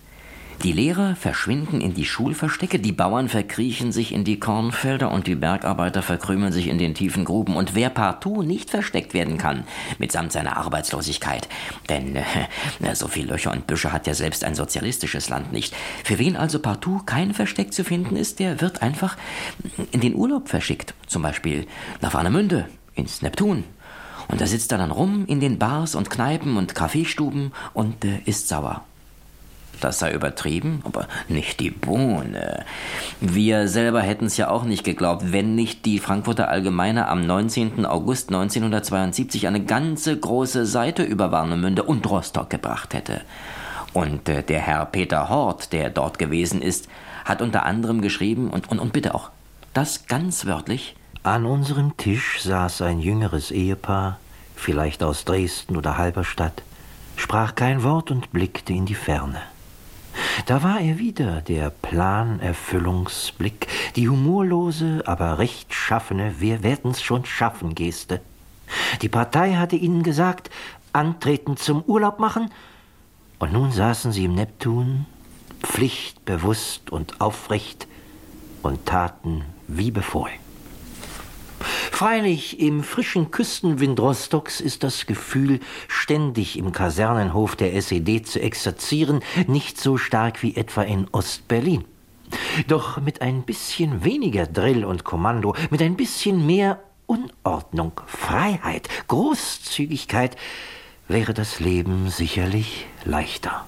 [0.63, 5.35] Die Lehrer verschwinden in die Schulverstecke, die Bauern verkriechen sich in die Kornfelder und die
[5.35, 7.57] Bergarbeiter verkrümeln sich in den tiefen Gruben.
[7.57, 9.65] Und wer partout nicht versteckt werden kann,
[9.99, 11.49] mitsamt seiner Arbeitslosigkeit,
[11.89, 15.75] denn äh, so viel Löcher und Büsche hat ja selbst ein sozialistisches Land nicht.
[16.05, 19.17] Für wen also partout kein Versteck zu finden ist, der wird einfach
[19.93, 20.93] in den Urlaub verschickt.
[21.07, 21.67] Zum Beispiel
[22.03, 23.65] nach Warnemünde, ins Neptun.
[24.31, 28.21] Und da sitzt er dann rum in den Bars und Kneipen und Kaffeestuben und äh,
[28.27, 28.83] ist sauer.
[29.81, 32.65] das sei übertrieben, aber nicht die Bohne.
[33.21, 37.87] Wir selber hätten es ja auch nicht geglaubt, wenn nicht die Frankfurter Allgemeine am 19.
[37.87, 43.23] August 1972 eine ganze große Seite über Warnemünde und Rostock gebracht hätte.
[43.93, 46.89] Und äh, der Herr Peter Hort, der dort gewesen ist,
[47.25, 49.31] hat unter anderem geschrieben, und, und, und bitte auch
[49.75, 54.19] das ganz wörtlich, an unserem Tisch saß ein jüngeres Ehepaar,
[54.57, 56.63] vielleicht aus Dresden oder Halberstadt,
[57.17, 59.43] sprach kein Wort und blickte in die Ferne.
[60.47, 68.21] Da war er wieder, der Planerfüllungsblick, die humorlose, aber rechtschaffene Wir werden's schon schaffen Geste.
[69.03, 70.51] Die Partei hatte ihnen gesagt,
[70.93, 72.51] antreten zum Urlaub machen,
[73.39, 75.07] und nun saßen sie im Neptun,
[75.63, 77.87] pflichtbewusst und aufrecht,
[78.63, 80.50] und taten wie befohlen.
[82.01, 89.21] Freilich, im frischen Küstenwind Rostocks ist das Gefühl, ständig im Kasernenhof der SED zu exerzieren,
[89.47, 91.85] nicht so stark wie etwa in Ostberlin.
[92.69, 100.37] Doch mit ein bisschen weniger Drill und Kommando, mit ein bisschen mehr Unordnung, Freiheit, Großzügigkeit
[101.07, 103.67] wäre das Leben sicherlich leichter.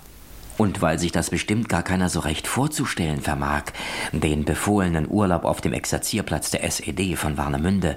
[0.63, 3.65] Und weil sich das bestimmt gar keiner so recht vorzustellen vermag,
[4.13, 7.97] den befohlenen Urlaub auf dem Exerzierplatz der SED von Warnemünde,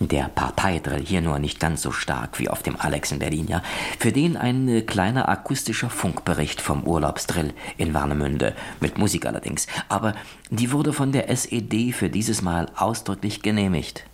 [0.00, 3.62] der Parteidrill hier nur nicht ganz so stark wie auf dem Alex in Berlin, ja,
[3.98, 10.14] für den ein äh, kleiner akustischer Funkbericht vom Urlaubsdrill in Warnemünde, mit Musik allerdings, aber
[10.48, 14.07] die wurde von der SED für dieses Mal ausdrücklich genehmigt.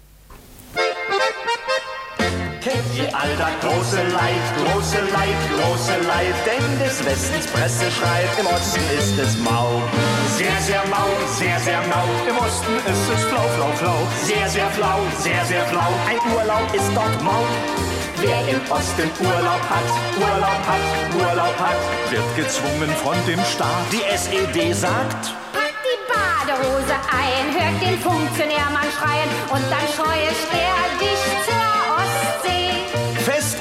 [2.65, 8.41] Kennt ihr all das große Leid, große Leid, große Leid, denn des Westens Presse schreibt,
[8.41, 9.83] im Osten ist es mau.
[10.39, 13.99] Sehr, sehr mau, sehr, sehr mau, im Osten ist es flau, flau, flau.
[14.25, 17.45] Sehr, sehr flau, sehr, sehr flau, ein Urlaub ist dort mau.
[18.23, 20.85] Wer im Osten Urlaub hat, Urlaub hat,
[21.21, 23.93] Urlaub hat, wird gezwungen von dem Staat.
[23.93, 25.35] Die SED sagt,
[26.09, 31.15] Badehose ein, hört den Funktionärmann schreien und dann scheucht er dich.
[31.45, 31.64] Fest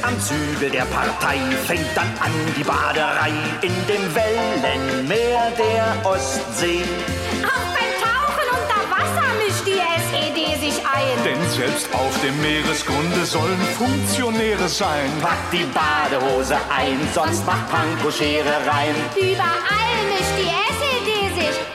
[0.03, 6.83] am Zügel der Partei fängt dann an die Baderei in dem Wellenmeer der Ostsee.
[7.43, 11.23] Auch beim Tauchen unter Wasser mischt die SED sich ein.
[11.23, 15.09] Denn selbst auf dem Meeresgrunde sollen Funktionäre sein.
[15.21, 18.95] Packt die Badehose ein, sonst macht Panko Schere rein.
[19.15, 21.22] Überall mischt die SED sich.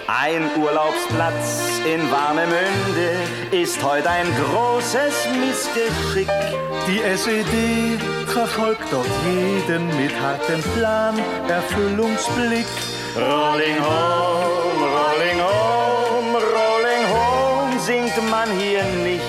[0.06, 3.10] Ein Urlaubsplatz in Warnemünde
[3.50, 6.28] ist heute ein großes Missgeschick.
[6.86, 11.14] Die SED verfolgt dort jeden mit hartem Plan,
[11.48, 12.66] Erfüllungsblick.
[13.16, 19.22] Rolling home, rolling home, rolling home singt man hier nicht.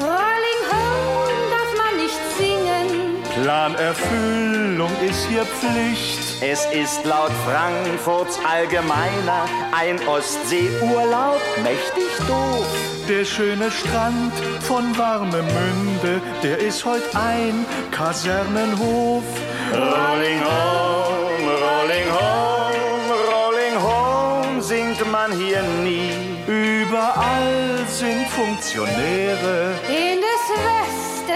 [0.00, 3.22] Rolling Home darf man nicht singen.
[3.42, 6.25] Planerfüllung ist hier Pflicht.
[6.40, 12.66] Es ist laut Frankfurts Allgemeiner ein Ostseeurlaub mächtig doof.
[13.08, 19.24] Der schöne Strand von Warnemünde, der ist heute ein Kasernenhof.
[19.72, 26.10] Rolling home, rolling home, rolling home singt man hier nie.
[26.46, 29.72] Überall sind Funktionäre.
[29.88, 30.15] In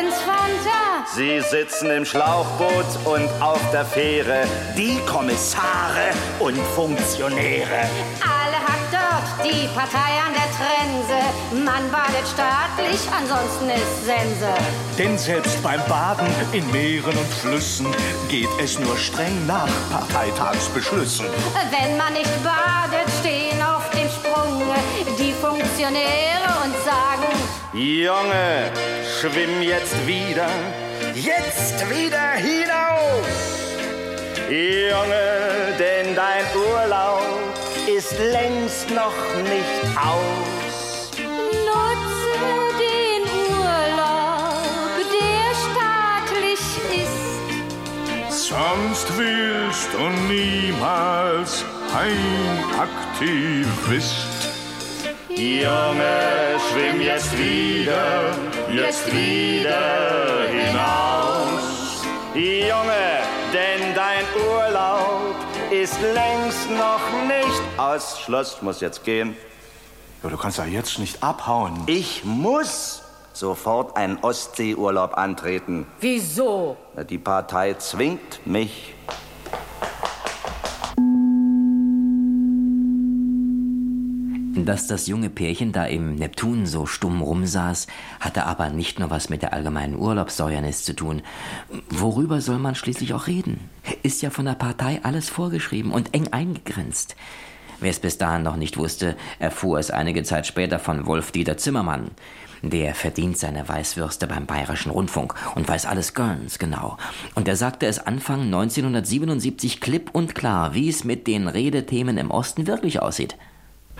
[0.00, 1.04] Westens Fanta.
[1.14, 4.44] Sie sitzen im Schlauchboot und auf der Fähre.
[4.76, 7.88] Die Kommissare und Funktionäre.
[8.22, 11.64] Alle hat dort die Partei an der Trense.
[11.64, 14.48] Man badet staatlich, ansonsten ist Sense.
[14.98, 17.86] Denn selbst beim Baden in Meeren und Flüssen
[18.28, 21.26] geht es nur streng nach Parteitagsbeschlüssen.
[21.70, 24.62] Wenn man nicht badet, stehen auf dem Sprung
[25.18, 26.74] die Funktionäre und
[27.72, 28.72] Junge,
[29.20, 30.48] schwimm jetzt wieder,
[31.14, 33.28] jetzt wieder hinaus.
[34.48, 37.22] Junge, denn dein Urlaub
[37.87, 41.12] ist längst noch nicht aus.
[41.16, 42.35] nutze
[42.80, 46.64] den Urlaub, der staatlich
[47.06, 48.48] ist.
[48.48, 51.64] Sonst wirst du niemals
[51.96, 54.59] ein Aktivist.
[55.40, 58.31] Junge, schwimm jetzt wieder,
[58.70, 62.03] jetzt wieder hinaus.
[62.35, 65.34] Junge, denn dein Urlaub
[65.70, 68.20] ist längst noch nicht aus.
[68.20, 69.34] Schluss, muss jetzt gehen.
[70.22, 71.84] Ja, du kannst ja jetzt nicht abhauen.
[71.86, 75.86] Ich muss sofort einen Ostseeurlaub antreten.
[76.01, 76.76] Wieso?
[77.09, 78.93] Die Partei zwingt mich.
[84.64, 87.86] Dass das junge Pärchen da im Neptun so stumm rumsaß,
[88.18, 91.22] hatte aber nicht nur was mit der allgemeinen Urlaubssäuernis zu tun.
[91.88, 93.70] Worüber soll man schließlich auch reden?
[94.02, 97.16] Ist ja von der Partei alles vorgeschrieben und eng eingegrenzt.
[97.80, 102.11] Wer es bis dahin noch nicht wusste, erfuhr es einige Zeit später von Wolf-Dieter Zimmermann.
[102.62, 106.98] Der verdient seine Weißwürste beim Bayerischen Rundfunk und weiß alles ganz genau.
[107.34, 112.30] Und er sagte es Anfang 1977 klipp und klar, wie es mit den Redethemen im
[112.30, 113.36] Osten wirklich aussieht.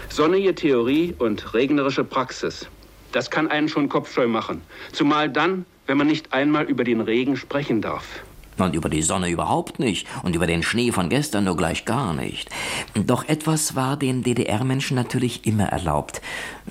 [0.09, 2.69] Sonnige Theorie und regnerische Praxis.
[3.13, 4.63] Das kann einen schon kopfscheu machen.
[4.93, 8.05] Zumal dann, wenn man nicht einmal über den Regen sprechen darf.
[8.59, 10.07] Und über die Sonne überhaupt nicht.
[10.23, 12.51] Und über den Schnee von gestern nur gleich gar nicht.
[12.95, 16.21] Doch etwas war den DDR-Menschen natürlich immer erlaubt.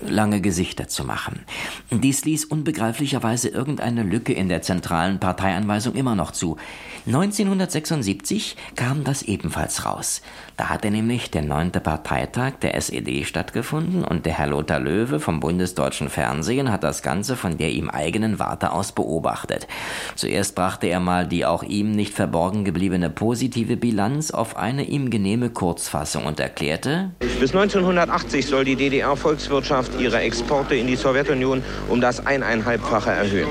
[0.07, 1.45] Lange Gesichter zu machen.
[1.91, 6.57] Dies ließ unbegreiflicherweise irgendeine Lücke in der zentralen Parteianweisung immer noch zu.
[7.05, 10.21] 1976 kam das ebenfalls raus.
[10.57, 15.39] Da hatte nämlich der neunte Parteitag der SED stattgefunden und der Herr Lothar Löwe vom
[15.39, 19.67] Bundesdeutschen Fernsehen hat das Ganze von der ihm eigenen Warte aus beobachtet.
[20.15, 25.09] Zuerst brachte er mal die auch ihm nicht verborgen gebliebene positive Bilanz auf eine ihm
[25.09, 32.01] genehme Kurzfassung und erklärte, bis 1980 soll die DDR-Volkswirtschaft ihre Exporte in die Sowjetunion um
[32.01, 33.47] das eineinhalbfache erhöhen.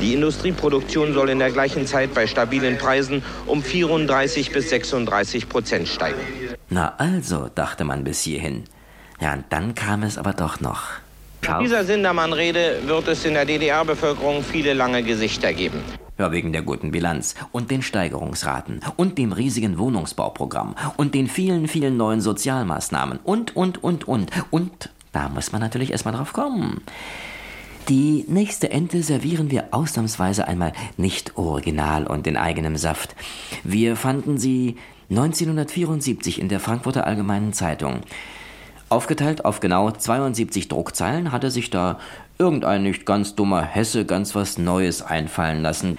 [0.00, 5.88] Die Industrieproduktion soll in der gleichen Zeit bei stabilen Preisen um 34 bis 36 Prozent
[5.88, 6.20] steigen.
[6.68, 8.64] Na also, dachte man bis hierhin.
[9.20, 10.82] Ja, und dann kam es aber doch noch.
[11.46, 15.82] Nach dieser Sindermann-Rede wird es in der DDR-Bevölkerung viele lange Gesichter geben.
[16.18, 21.66] Ja, wegen der guten Bilanz und den Steigerungsraten und dem riesigen Wohnungsbauprogramm und den vielen,
[21.66, 24.30] vielen neuen Sozialmaßnahmen und, und, und, und.
[24.50, 26.80] Und da muss man natürlich erstmal drauf kommen.
[27.88, 33.16] Die nächste Ente servieren wir ausnahmsweise einmal nicht original und in eigenem Saft.
[33.64, 34.76] Wir fanden sie
[35.10, 38.00] 1974 in der Frankfurter Allgemeinen Zeitung.
[38.88, 41.98] Aufgeteilt auf genau 72 Druckzeilen hatte sich da
[42.38, 45.98] irgendein nicht ganz dummer Hesse ganz was Neues einfallen lassen.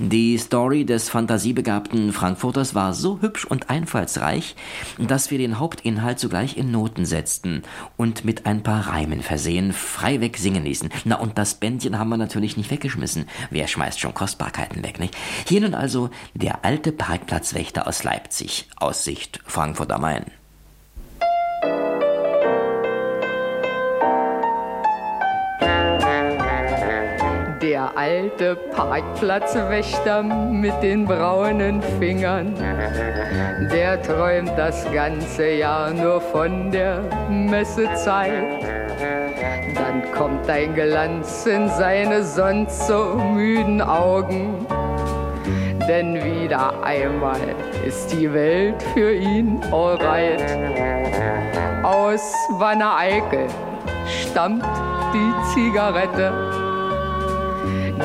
[0.00, 4.54] Die Story des fantasiebegabten Frankfurters war so hübsch und einfallsreich,
[4.96, 7.64] dass wir den Hauptinhalt sogleich in Noten setzten
[7.96, 10.90] und mit ein paar Reimen versehen freiweg singen ließen.
[11.04, 13.26] Na und das Bändchen haben wir natürlich nicht weggeschmissen.
[13.50, 15.16] Wer schmeißt schon Kostbarkeiten weg, nicht?
[15.48, 20.26] Hier nun also der alte Parkplatzwächter aus Leipzig, Aussicht Frankfurt am Main.
[27.78, 32.56] Der alte Parkplatzwächter mit den braunen Fingern,
[33.72, 38.64] der träumt das ganze Jahr nur von der Messezeit.
[39.76, 44.66] Dann kommt ein Glanz in seine sonst so müden Augen,
[45.88, 47.38] denn wieder einmal
[47.86, 50.42] ist die Welt für ihn alright.
[51.84, 53.46] Aus Wanne-Eickel
[54.04, 54.64] stammt
[55.14, 56.57] die Zigarette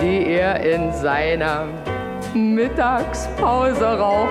[0.01, 1.65] die er in seiner
[2.33, 4.29] Mittagspause raucht.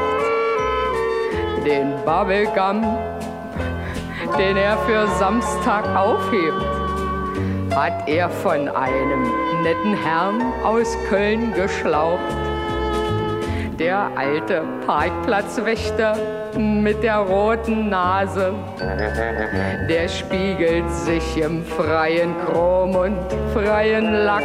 [1.65, 2.83] Den Bubblegum,
[4.39, 6.65] den er für Samstag aufhebt,
[7.75, 9.23] hat er von einem
[9.63, 12.21] netten Herrn aus Köln geschlaucht.
[13.79, 16.17] Der alte Parkplatzwächter
[16.59, 18.53] mit der roten Nase,
[19.89, 23.19] der spiegelt sich im freien Chrom und
[23.55, 24.45] freien Lack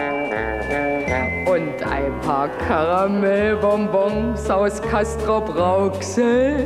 [1.46, 6.66] und ein paar Karamellbonbons aus Castrop Rauxel.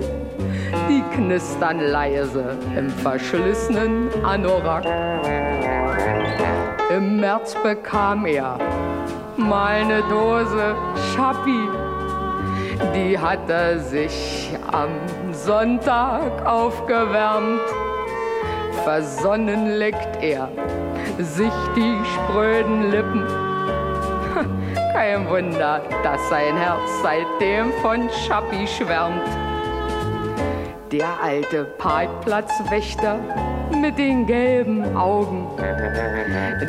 [0.90, 4.86] Die knistern leise im verschlissenen Anorak.
[6.90, 8.58] Im März bekam er
[9.38, 10.76] mal eine Dose
[11.14, 11.70] Schappi.
[12.96, 14.90] Die hat er sich am
[15.32, 17.62] Sonntag aufgewärmt.
[18.84, 20.50] Versonnen leckt er
[21.20, 23.51] sich die spröden Lippen
[25.02, 29.28] kein Wunder, dass sein Herz seitdem von Schappi schwärmt.
[30.92, 33.18] Der alte Parkplatzwächter
[33.82, 35.48] mit den gelben Augen,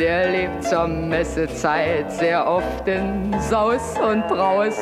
[0.00, 4.78] der lebt zur Messezeit sehr oft in Saus und Braus.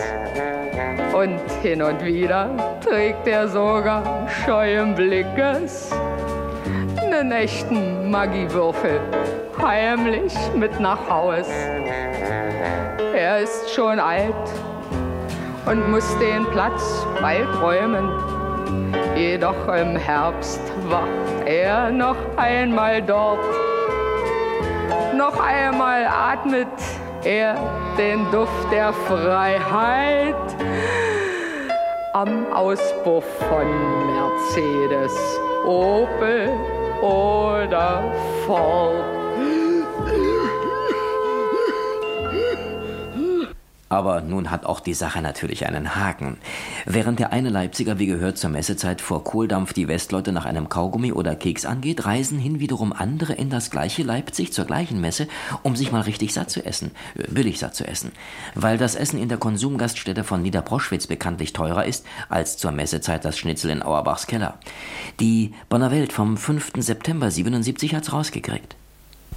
[1.13, 5.91] Und hin und wieder trägt er sogar scheuen Blickes
[7.01, 9.01] einen echten Magiewürfel
[9.61, 11.49] heimlich mit nach Haus.
[13.15, 14.35] Er ist schon alt
[15.67, 18.09] und muss den Platz bald räumen.
[19.17, 23.45] Jedoch im Herbst wacht er noch einmal dort.
[25.17, 26.69] Noch einmal atmet
[27.25, 27.57] er
[27.99, 30.35] den Duft der Freiheit
[32.13, 33.67] am Auspuff von
[34.07, 35.17] Mercedes,
[35.65, 36.51] Opel
[37.03, 38.03] oder
[38.47, 39.20] fort.
[43.91, 46.39] Aber nun hat auch die Sache natürlich einen Haken.
[46.87, 51.11] Während der eine Leipziger, wie gehört, zur Messezeit vor Kohldampf die Westleute nach einem Kaugummi
[51.11, 55.27] oder Keks angeht, reisen hin wiederum andere in das gleiche Leipzig zur gleichen Messe,
[55.65, 58.13] um sich mal richtig satt zu essen, äh, billig satt zu essen.
[58.55, 63.39] Weil das Essen in der Konsumgaststätte von Niederproschwitz bekanntlich teurer ist als zur Messezeit das
[63.39, 64.61] Schnitzel in Auerbachs Keller.
[65.19, 66.75] Die Bonner Welt vom 5.
[66.77, 68.77] September 77 hat's rausgekriegt.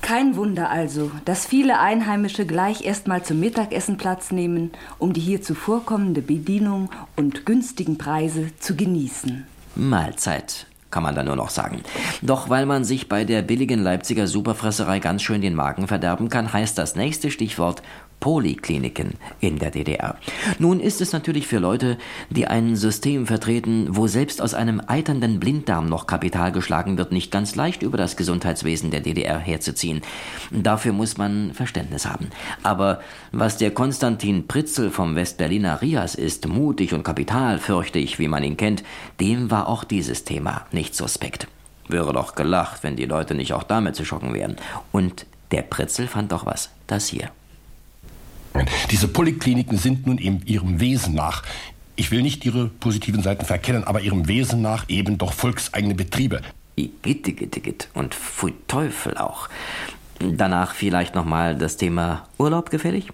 [0.03, 5.41] Kein Wunder also, dass viele Einheimische gleich erstmal zum Mittagessen Platz nehmen, um die hier
[5.41, 9.47] zuvorkommende Bedienung und günstigen Preise zu genießen.
[9.75, 11.83] Mahlzeit, kann man da nur noch sagen.
[12.21, 16.51] Doch weil man sich bei der billigen Leipziger Superfresserei ganz schön den Magen verderben kann,
[16.51, 17.81] heißt das nächste Stichwort
[18.23, 20.15] Polikliniken in der DDR.
[20.57, 21.97] Nun ist es natürlich für Leute,
[22.29, 27.31] die ein System vertreten, wo selbst aus einem eiternden Blinddarm noch Kapital geschlagen wird, nicht
[27.31, 30.03] ganz leicht über das Gesundheitswesen der DDR herzuziehen.
[30.51, 32.29] Dafür muss man Verständnis haben.
[32.63, 33.01] Aber
[33.33, 38.85] was der Konstantin Pritzel vom Westberliner Rias ist, mutig und kapitalfürchtig, wie man ihn kennt,
[39.19, 41.49] dem war auch dieses Thema nicht suspekt.
[41.89, 44.55] Wäre doch gelacht, wenn die Leute nicht auch damit zu schocken wären.
[44.93, 46.69] Und der Pritzel fand doch was.
[46.87, 47.29] Das hier.
[48.91, 51.43] Diese Polykliniken sind nun in ihrem Wesen nach,
[51.95, 56.41] ich will nicht ihre positiven Seiten verkennen, aber ihrem Wesen nach eben doch volkseigene Betriebe.
[56.75, 57.87] Gitte, gitte, gitte.
[57.93, 59.47] Und pfui Teufel auch.
[60.19, 63.09] Danach vielleicht nochmal das Thema Urlaub gefällig?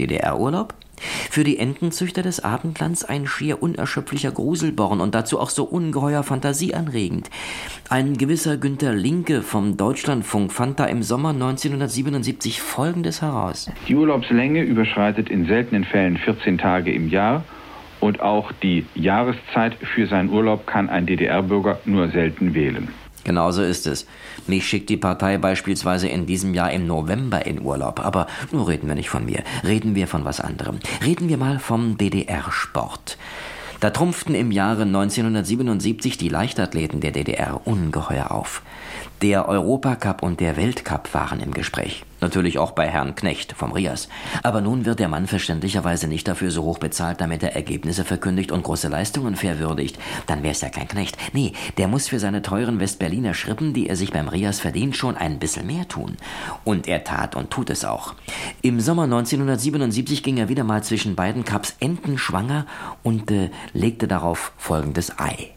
[0.00, 0.74] DDR-Urlaub?
[1.30, 7.30] Für die Entenzüchter des Abendlands ein schier unerschöpflicher Gruselborn und dazu auch so ungeheuer fantasieanregend.
[7.88, 13.70] Ein gewisser Günter Linke vom Deutschlandfunk fand da im Sommer 1977 Folgendes heraus.
[13.88, 17.44] Die Urlaubslänge überschreitet in seltenen Fällen 14 Tage im Jahr
[18.00, 22.88] und auch die Jahreszeit für seinen Urlaub kann ein DDR-Bürger nur selten wählen.
[23.24, 24.06] Genauso ist es.
[24.46, 28.00] Mich schickt die Partei beispielsweise in diesem Jahr im November in Urlaub.
[28.00, 29.42] Aber nur reden wir nicht von mir.
[29.64, 30.78] Reden wir von was anderem.
[31.02, 33.16] Reden wir mal vom DDR-Sport.
[33.80, 38.62] Da trumpften im Jahre 1977 die Leichtathleten der DDR ungeheuer auf.
[39.22, 42.04] Der Europacup und der Weltcup waren im Gespräch.
[42.20, 44.08] Natürlich auch bei Herrn Knecht vom Rias.
[44.42, 48.50] Aber nun wird der Mann verständlicherweise nicht dafür so hoch bezahlt, damit er Ergebnisse verkündigt
[48.50, 49.98] und große Leistungen verwürdigt.
[50.26, 51.16] Dann wär's ja kein Knecht.
[51.32, 55.16] Nee, der muss für seine teuren Westberliner Schrippen, die er sich beim Rias verdient, schon
[55.16, 56.16] ein bisschen mehr tun.
[56.64, 58.14] Und er tat und tut es auch.
[58.62, 62.66] Im Sommer 1977 ging er wieder mal zwischen beiden Cups entenschwanger
[63.02, 65.53] und äh, legte darauf folgendes Ei.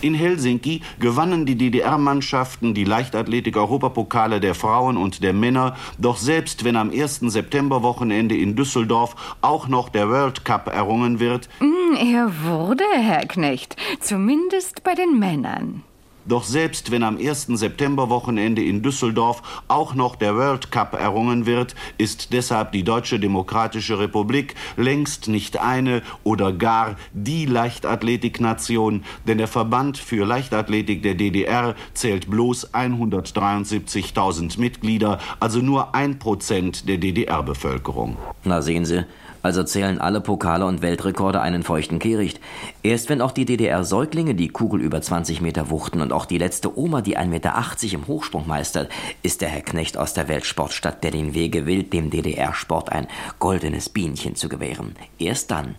[0.00, 6.76] In Helsinki gewannen die DDR-Mannschaften die Leichtathletik-Europapokale der Frauen und der Männer, doch selbst wenn
[6.76, 7.20] am 1.
[7.20, 11.48] Septemberwochenende in Düsseldorf auch noch der World Cup errungen wird.
[11.58, 15.82] Hm, er wurde, Herr Knecht, zumindest bei den Männern.
[16.30, 17.46] Doch selbst wenn am 1.
[17.48, 23.98] Septemberwochenende in Düsseldorf auch noch der World Cup errungen wird, ist deshalb die Deutsche Demokratische
[23.98, 31.74] Republik längst nicht eine oder gar die Leichtathletiknation, denn der Verband für Leichtathletik der DDR
[31.94, 38.16] zählt bloß 173.000 Mitglieder, also nur ein Prozent der DDR-Bevölkerung.
[38.44, 39.04] Na sehen Sie,
[39.42, 42.40] also zählen alle Pokale und Weltrekorde einen feuchten Kehricht.
[42.82, 46.78] Erst wenn auch die DDR-Säuglinge die Kugel über 20 Meter wuchten und auch die letzte
[46.78, 47.54] Oma die 1,80 Meter
[47.94, 48.90] im Hochsprung meistert,
[49.22, 53.06] ist der Herr Knecht aus der Weltsportstadt Berlin-W gewillt, dem DDR-Sport ein
[53.38, 54.94] goldenes Bienchen zu gewähren.
[55.18, 55.76] Erst dann.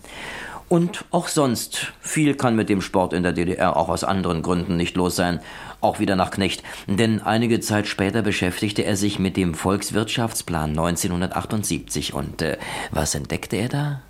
[0.72, 4.78] Und auch sonst, viel kann mit dem Sport in der DDR auch aus anderen Gründen
[4.78, 5.40] nicht los sein.
[5.82, 12.14] Auch wieder nach Knecht, denn einige Zeit später beschäftigte er sich mit dem Volkswirtschaftsplan 1978
[12.14, 12.56] und äh,
[12.90, 14.00] was entdeckte er da?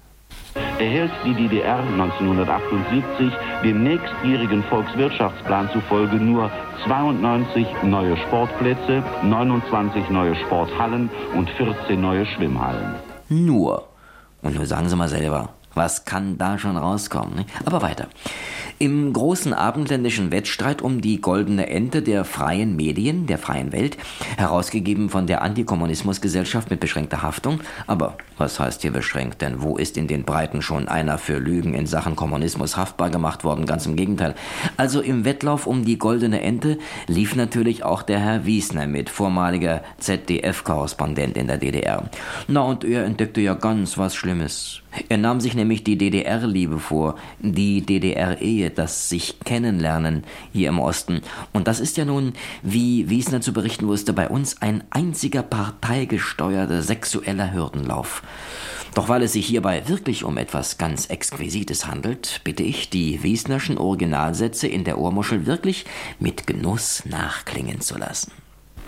[0.79, 3.33] erhält die DDR 1978
[3.65, 6.51] dem nächstjährigen Volkswirtschaftsplan zufolge nur
[6.85, 12.95] 92 neue Sportplätze, 29 neue Sporthallen und 14 neue Schwimmhallen.
[13.29, 13.89] Nur.
[14.43, 17.35] Und nur sagen Sie mal selber, was kann da schon rauskommen?
[17.35, 17.47] Ne?
[17.65, 18.09] Aber weiter.
[18.79, 23.97] Im großen abendländischen Wettstreit um die goldene Ente der freien Medien, der freien Welt,
[24.37, 27.61] herausgegeben von der Antikommunismusgesellschaft mit beschränkter Haftung.
[27.87, 29.41] Aber was heißt hier beschränkt?
[29.41, 33.45] Denn wo ist in den Breiten schon einer für Lügen in Sachen Kommunismus haftbar gemacht
[33.45, 33.67] worden?
[33.67, 34.35] Ganz im Gegenteil.
[34.77, 39.83] Also im Wettlauf um die goldene Ente lief natürlich auch der Herr Wiesner mit, vormaliger
[39.99, 42.11] ZDF-Korrespondent in der DDR.
[42.49, 44.83] Na und er entdeckte ja ganz was Schlimmes.
[45.09, 51.23] Er nahm sich nämlich die DDR-Liebe vor, die DDR-Ehe, das sich kennenlernen hier im Osten.
[51.53, 52.33] Und das ist ja nun,
[52.63, 58.23] wie Wiesner zu berichten wusste, bei uns ein einziger parteigesteuerter sexueller Hürdenlauf.
[58.95, 63.79] Doch weil es sich hierbei wirklich um etwas ganz Exquisites handelt, bitte ich, die Wiesnerschen
[63.79, 65.87] Originalsätze in der Ohrmuschel wirklich
[66.19, 68.33] mit Genuss nachklingen zu lassen.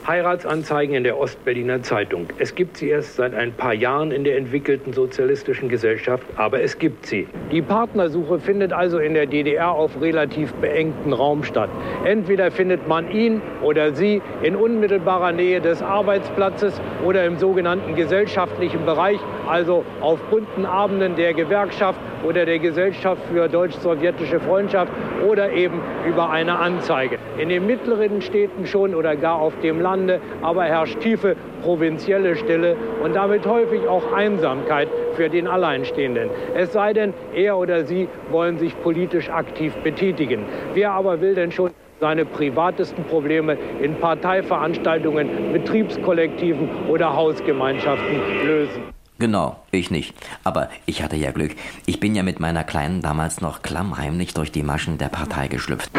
[0.06, 2.26] Heiratsanzeigen in der Ostberliner Zeitung.
[2.38, 6.78] Es gibt sie erst seit ein paar Jahren in der entwickelten sozialistischen Gesellschaft, aber es
[6.78, 7.26] gibt sie.
[7.50, 11.70] Die Partnersuche findet also in der DDR auf relativ beengten Raum statt.
[12.04, 18.84] Entweder findet man ihn oder sie in unmittelbarer Nähe des Arbeitsplatzes oder im sogenannten gesellschaftlichen
[18.84, 24.92] Bereich, also auf bunten Abenden der Gewerkschaft oder der Gesellschaft für deutsch-sowjetische Freundschaft
[25.26, 27.18] oder eben über eine Anzeige.
[27.38, 32.76] In den mittleren Städten schon oder gar auf dem Lande aber herrscht tiefe provinzielle Stille
[33.02, 36.30] und damit häufig auch Einsamkeit für den Alleinstehenden.
[36.56, 40.46] Es sei denn, er oder sie wollen sich politisch aktiv betätigen.
[40.74, 41.70] Wer aber will denn schon
[42.00, 48.82] seine privatesten Probleme in Parteiveranstaltungen, Betriebskollektiven oder Hausgemeinschaften lösen?
[49.20, 50.12] Genau, ich nicht.
[50.42, 51.52] Aber ich hatte ja Glück.
[51.86, 55.92] Ich bin ja mit meiner Kleinen damals noch klammheimlich durch die Maschen der Partei geschlüpft.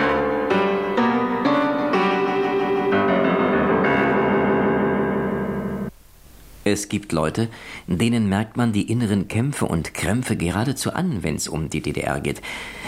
[6.68, 7.50] Es gibt Leute,
[7.86, 12.20] denen merkt man die inneren Kämpfe und Krämpfe geradezu an, wenn es um die DDR
[12.20, 12.42] geht.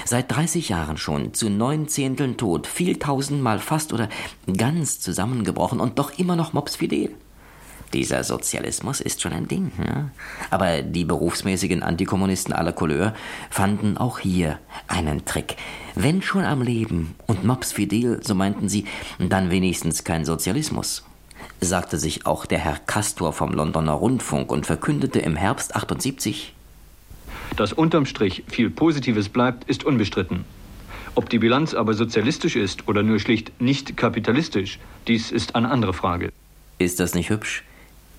[0.03, 4.09] Seit 30 Jahren schon, zu neun Zehnteln tot, viel tausendmal fast oder
[4.51, 7.11] ganz zusammengebrochen und doch immer noch mopsfidel.
[7.93, 9.71] Dieser Sozialismus ist schon ein Ding.
[9.77, 10.09] Ja?
[10.49, 13.13] Aber die berufsmäßigen Antikommunisten aller Couleur
[13.51, 14.57] fanden auch hier
[14.87, 15.55] einen Trick.
[15.93, 18.85] Wenn schon am Leben und mopsfidel, so meinten sie,
[19.19, 21.06] dann wenigstens kein Sozialismus
[21.59, 26.53] sagte sich auch der Herr Castor vom Londoner Rundfunk und verkündete im Herbst 78
[27.55, 30.45] Dass unterm Strich viel Positives bleibt, ist unbestritten.
[31.15, 35.93] Ob die Bilanz aber sozialistisch ist oder nur schlicht nicht kapitalistisch, dies ist eine andere
[35.93, 36.31] Frage.
[36.77, 37.63] Ist das nicht hübsch?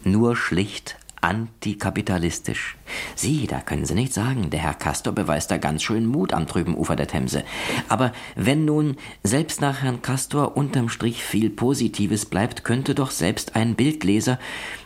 [0.02, 2.76] Nur schlicht antikapitalistisch.
[3.14, 6.46] Sie, da können Sie nicht sagen, der Herr Castor beweist da ganz schön Mut am
[6.46, 7.44] trüben Ufer der Themse.
[7.88, 13.56] Aber wenn nun selbst nach Herrn Castor unterm Strich viel Positives bleibt, könnte doch selbst
[13.56, 14.38] ein Bildleser,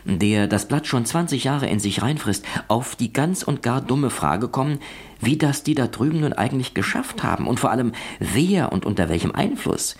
[0.05, 4.09] der das Blatt schon 20 Jahre in sich reinfrisst, auf die ganz und gar dumme
[4.09, 4.79] Frage kommen,
[5.19, 9.09] wie das die da drüben nun eigentlich geschafft haben und vor allem wer und unter
[9.09, 9.95] welchem Einfluss.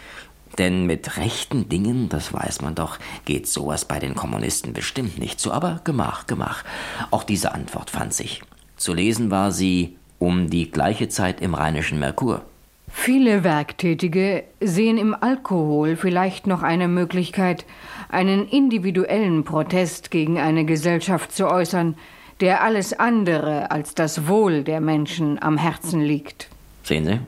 [0.58, 5.40] Denn mit rechten Dingen, das weiß man doch, geht sowas bei den Kommunisten bestimmt nicht
[5.40, 5.52] so.
[5.52, 6.64] Aber gemach, gemach.
[7.12, 8.42] Auch diese Antwort fand sich.
[8.78, 12.44] Zu lesen war sie um die gleiche Zeit im Rheinischen Merkur.
[12.96, 17.66] Viele Werktätige sehen im Alkohol vielleicht noch eine Möglichkeit,
[18.10, 21.96] einen individuellen Protest gegen eine Gesellschaft zu äußern,
[22.40, 26.50] der alles andere als das Wohl der Menschen am Herzen liegt.
[26.84, 27.20] Sehen Sie?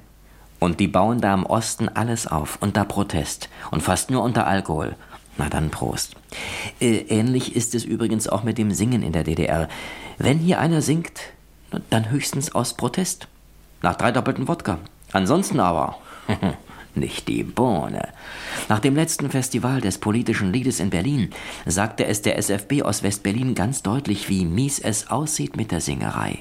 [0.66, 4.96] Und die bauen da im Osten alles auf, unter Protest und fast nur unter Alkohol.
[5.38, 6.16] Na dann Prost.
[6.82, 9.70] Äh, ähnlich ist es übrigens auch mit dem Singen in der DDR.
[10.18, 11.20] Wenn hier einer singt,
[11.92, 13.28] dann höchstens aus Protest.
[13.84, 14.80] Nach drei doppelten Wodka.
[15.12, 16.00] Ansonsten aber
[16.96, 18.08] nicht die Bohne.
[18.68, 21.30] Nach dem letzten Festival des politischen Liedes in Berlin
[21.68, 26.40] sagte es der SFB aus Westberlin ganz deutlich, wie mies es aussieht mit der Singerei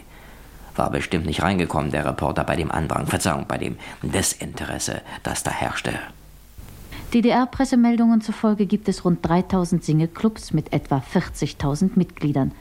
[0.76, 5.50] war bestimmt nicht reingekommen, der Reporter, bei dem Andrang, Verzeihung, bei dem Desinteresse, das da
[5.50, 5.92] herrschte.
[7.12, 12.52] DDR-Pressemeldungen zufolge gibt es rund 3000 Singeclubs mit etwa 40.000 Mitgliedern.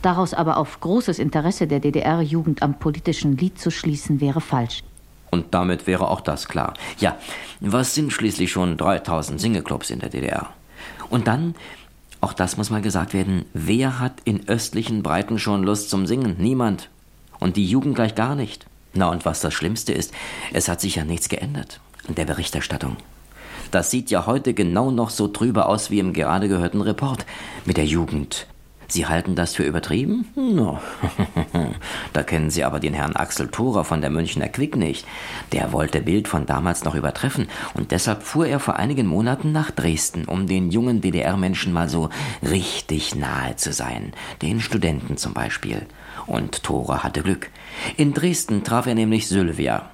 [0.00, 4.82] Daraus aber auf großes Interesse der DDR-Jugend am politischen Lied zu schließen, wäre falsch.
[5.30, 6.74] Und damit wäre auch das klar.
[6.98, 7.16] Ja,
[7.60, 10.50] was sind schließlich schon 3000 Singeclubs in der DDR?
[11.08, 11.54] Und dann,
[12.20, 16.36] auch das muss mal gesagt werden, wer hat in östlichen Breiten schon Lust zum Singen?
[16.38, 16.90] Niemand
[17.42, 18.66] und die Jugend gleich gar nicht.
[18.94, 20.12] Na und was das Schlimmste ist,
[20.52, 22.96] es hat sich ja nichts geändert in der Berichterstattung.
[23.70, 27.24] Das sieht ja heute genau noch so trübe aus wie im gerade gehörten Report
[27.64, 28.46] mit der Jugend.
[28.92, 30.26] Sie halten das für übertrieben?
[30.36, 30.78] No.
[32.12, 35.06] da kennen Sie aber den Herrn Axel Thorer von der Münchner Quick nicht.
[35.52, 39.70] Der wollte Bild von damals noch übertreffen und deshalb fuhr er vor einigen Monaten nach
[39.70, 42.10] Dresden, um den jungen DDR-Menschen mal so
[42.42, 44.12] richtig nahe zu sein.
[44.42, 45.86] Den Studenten zum Beispiel.
[46.26, 47.50] Und Thora hatte Glück.
[47.96, 49.90] In Dresden traf er nämlich Sylvia.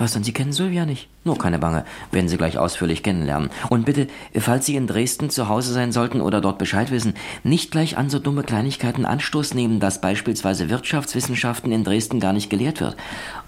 [0.00, 1.08] Was denn, Sie kennen Sylvia nicht?
[1.24, 3.50] Nur keine Bange, werden Sie gleich ausführlich kennenlernen.
[3.68, 4.08] Und bitte,
[4.38, 7.12] falls Sie in Dresden zu Hause sein sollten oder dort Bescheid wissen,
[7.42, 12.48] nicht gleich an so dumme Kleinigkeiten Anstoß nehmen, dass beispielsweise Wirtschaftswissenschaften in Dresden gar nicht
[12.48, 12.96] gelehrt wird.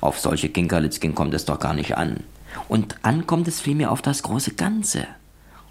[0.03, 2.21] Auf solche Kinkerlitzchen kommt es doch gar nicht an.
[2.69, 5.07] Und an kommt es vielmehr auf das große Ganze.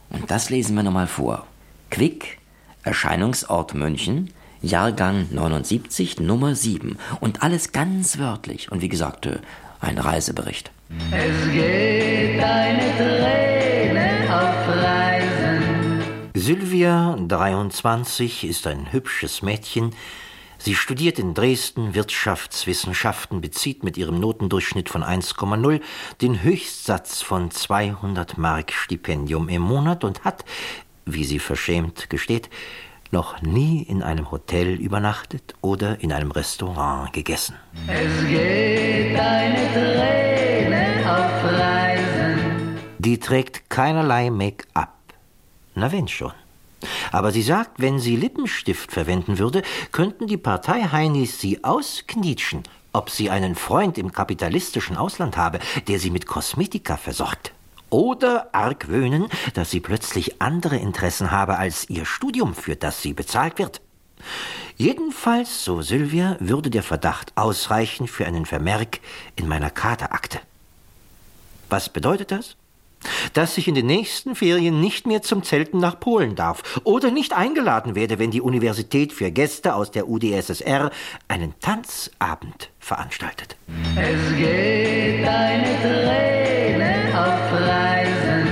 [0.10, 1.45] Und das lesen wir nochmal vor.
[1.91, 2.39] Quick,
[2.82, 4.32] Erscheinungsort München,
[4.62, 6.97] Jahrgang 79, Nummer 7.
[7.20, 8.72] Und alles ganz wörtlich.
[8.72, 9.39] Und wie gesagt, äh,
[9.80, 10.72] ein Reisebericht.
[11.12, 16.01] Es geht eine Träne auf Reisen.
[16.36, 19.93] Sylvia, 23, ist ein hübsches Mädchen.
[20.57, 25.82] Sie studiert in Dresden Wirtschaftswissenschaften, bezieht mit ihrem Notendurchschnitt von 1,0
[26.22, 30.45] den Höchstsatz von 200 Mark Stipendium im Monat und hat,
[31.05, 32.49] wie sie verschämt gesteht,
[33.12, 37.55] noch nie in einem Hotel übernachtet oder in einem Restaurant gegessen.
[37.88, 42.78] Es geht eine Träne auf Reisen.
[42.99, 44.95] Die trägt keinerlei Make-up.
[45.76, 46.34] Na wenn schon.
[47.12, 53.30] Aber sie sagt, wenn sie Lippenstift verwenden würde, könnten die Parteiheinis sie ausknietschen, ob sie
[53.30, 57.53] einen Freund im kapitalistischen Ausland habe, der sie mit Kosmetika versorgt.
[57.91, 63.59] Oder argwöhnen, dass sie plötzlich andere Interessen habe als ihr Studium, für das sie bezahlt
[63.59, 63.81] wird.
[64.77, 68.99] Jedenfalls, so Sylvia, würde der Verdacht ausreichen für einen Vermerk
[69.35, 70.39] in meiner Katerakte.
[71.69, 72.55] Was bedeutet das?
[73.34, 77.34] Dass ich in den nächsten Ferien nicht mehr zum Zelten nach Polen darf oder nicht
[77.34, 80.91] eingeladen werde, wenn die Universität für Gäste aus der UdSSR
[81.28, 83.56] einen Tanzabend veranstaltet.
[83.95, 88.52] Es geht eine Träne auf Reisen.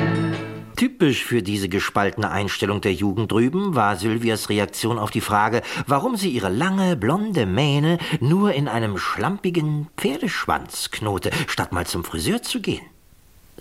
[0.79, 6.15] Typisch für diese gespaltene Einstellung der Jugend drüben war Sylvias Reaktion auf die Frage, warum
[6.15, 12.41] sie ihre lange, blonde Mähne nur in einem schlampigen Pferdeschwanz knote, statt mal zum Friseur
[12.43, 12.85] zu gehen.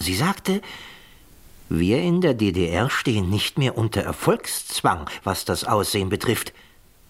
[0.01, 0.61] Sie sagte,
[1.69, 6.53] wir in der DDR stehen nicht mehr unter Erfolgszwang, was das Aussehen betrifft.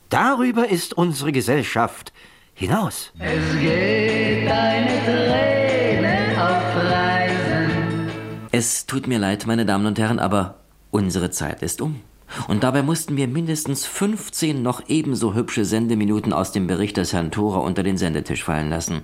[0.09, 2.13] Darüber ist unsere Gesellschaft
[2.55, 3.13] hinaus.
[3.19, 8.09] Es geht eine Träne auf Reisen.
[8.51, 10.57] Es tut mir leid, meine Damen und Herren, aber
[10.91, 12.01] unsere Zeit ist um.
[12.49, 17.31] Und dabei mussten wir mindestens 15 noch ebenso hübsche Sendeminuten aus dem Bericht des Herrn
[17.31, 19.03] Thorer unter den Sendetisch fallen lassen.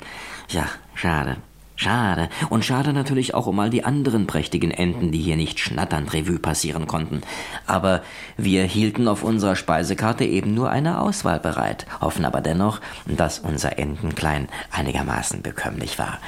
[0.48, 1.36] Ja, schade.
[1.76, 2.28] Schade.
[2.50, 6.38] Und schade natürlich auch um all die anderen prächtigen Enten, die hier nicht schnatternd Revue
[6.38, 7.22] passieren konnten.
[7.66, 8.02] Aber
[8.36, 13.78] wir hielten auf unserer Speisekarte eben nur eine Auswahl bereit, hoffen aber dennoch, dass unser
[13.78, 16.18] Entenklein einigermaßen bekömmlich war.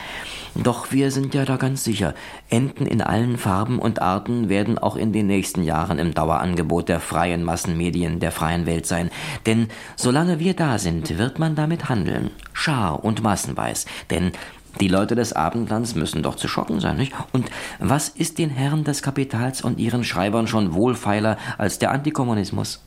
[0.62, 2.14] Doch wir sind ja da ganz sicher,
[2.48, 7.00] Enten in allen Farben und Arten werden auch in den nächsten Jahren im Dauerangebot der
[7.00, 9.10] freien Massenmedien der freien Welt sein.
[9.44, 12.30] Denn solange wir da sind, wird man damit handeln.
[12.54, 13.84] Schar und massenweis.
[14.10, 14.32] Denn
[14.80, 17.12] die Leute des Abendlands müssen doch zu schocken sein, nicht?
[17.32, 22.82] Und was ist den Herren des Kapitals und ihren Schreibern schon wohlfeiler als der Antikommunismus?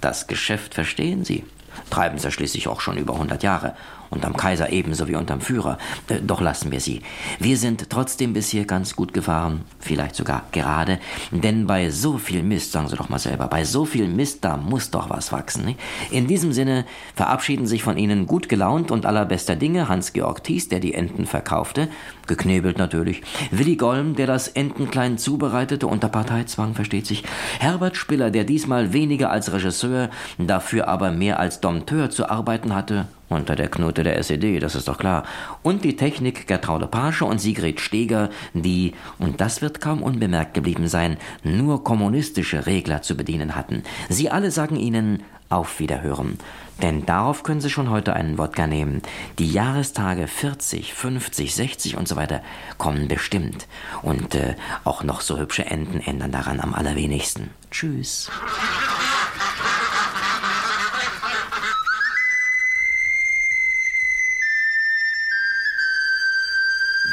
[0.00, 1.44] Das Geschäft verstehen sie.
[1.90, 3.74] Treiben sie schließlich auch schon über 100 Jahre
[4.10, 5.78] unterm Kaiser ebenso wie unterm Führer.
[6.08, 7.02] Äh, doch lassen wir sie.
[7.38, 10.98] Wir sind trotzdem bis hier ganz gut gefahren, vielleicht sogar gerade,
[11.30, 14.56] denn bei so viel Mist, sagen Sie doch mal selber, bei so viel Mist, da
[14.56, 15.64] muss doch was wachsen.
[15.64, 15.80] Nicht?
[16.10, 16.84] In diesem Sinne
[17.14, 21.88] verabschieden sich von Ihnen gut gelaunt und allerbester Dinge Hans-Georg Thies, der die Enten verkaufte,
[22.26, 27.24] geknebelt natürlich, Willi Golm, der das Entenklein zubereitete unter Parteizwang, versteht sich,
[27.58, 33.06] Herbert Spiller, der diesmal weniger als Regisseur, dafür aber mehr als Dompteur zu arbeiten hatte,
[33.30, 35.24] unter der Knote der SED, das ist doch klar.
[35.62, 40.88] Und die Technik Gertraude Pasche und Sigrid Steger, die, und das wird kaum unbemerkt geblieben
[40.88, 43.84] sein, nur kommunistische Regler zu bedienen hatten.
[44.08, 46.38] Sie alle sagen Ihnen auf Wiederhören.
[46.80, 49.02] Denn darauf können Sie schon heute einen Wodka nehmen.
[49.38, 52.40] Die Jahrestage 40, 50, 60 und so weiter
[52.78, 53.66] kommen bestimmt.
[54.02, 54.54] Und äh,
[54.84, 57.50] auch noch so hübsche Enden ändern daran am allerwenigsten.
[57.70, 58.30] Tschüss.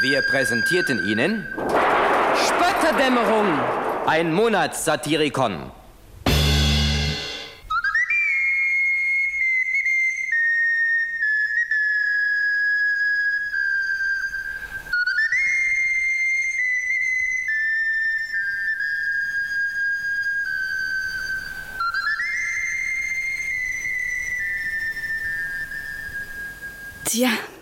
[0.00, 1.44] Wir präsentierten Ihnen
[2.36, 3.46] Spötterdämmerung,
[4.06, 5.72] ein Monatssatirikon.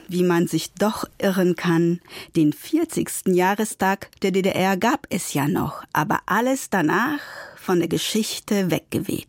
[0.09, 2.00] Wie man sich doch irren kann.
[2.34, 3.28] Den 40.
[3.28, 7.20] Jahrestag der DDR gab es ja noch, aber alles danach
[7.57, 9.26] von der Geschichte weggeweht.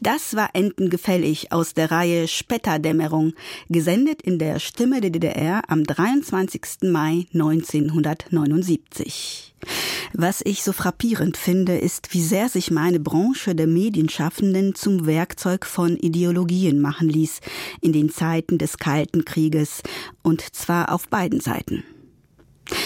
[0.00, 3.32] Das war Entengefällig aus der Reihe Spetterdämmerung,
[3.68, 6.82] gesendet in der Stimme der DDR am 23.
[6.82, 9.54] Mai 1979.
[10.12, 15.66] Was ich so frappierend finde, ist, wie sehr sich meine Branche der Medienschaffenden zum Werkzeug
[15.66, 17.40] von Ideologien machen ließ
[17.80, 19.82] in den Zeiten des Kalten Krieges,
[20.22, 21.84] und zwar auf beiden Seiten.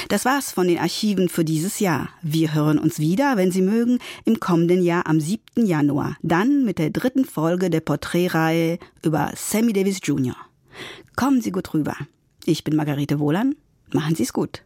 [0.08, 2.08] Das war's von den Archiven für dieses Jahr.
[2.22, 5.66] Wir hören uns wieder, wenn Sie mögen, im kommenden Jahr am 7.
[5.66, 6.16] Januar.
[6.22, 10.36] Dann mit der dritten Folge der Porträtreihe über Sammy Davis Jr.
[11.16, 11.96] Kommen Sie gut rüber.
[12.44, 13.54] Ich bin Margarete Wohlan.
[13.92, 14.62] Machen Sie es gut.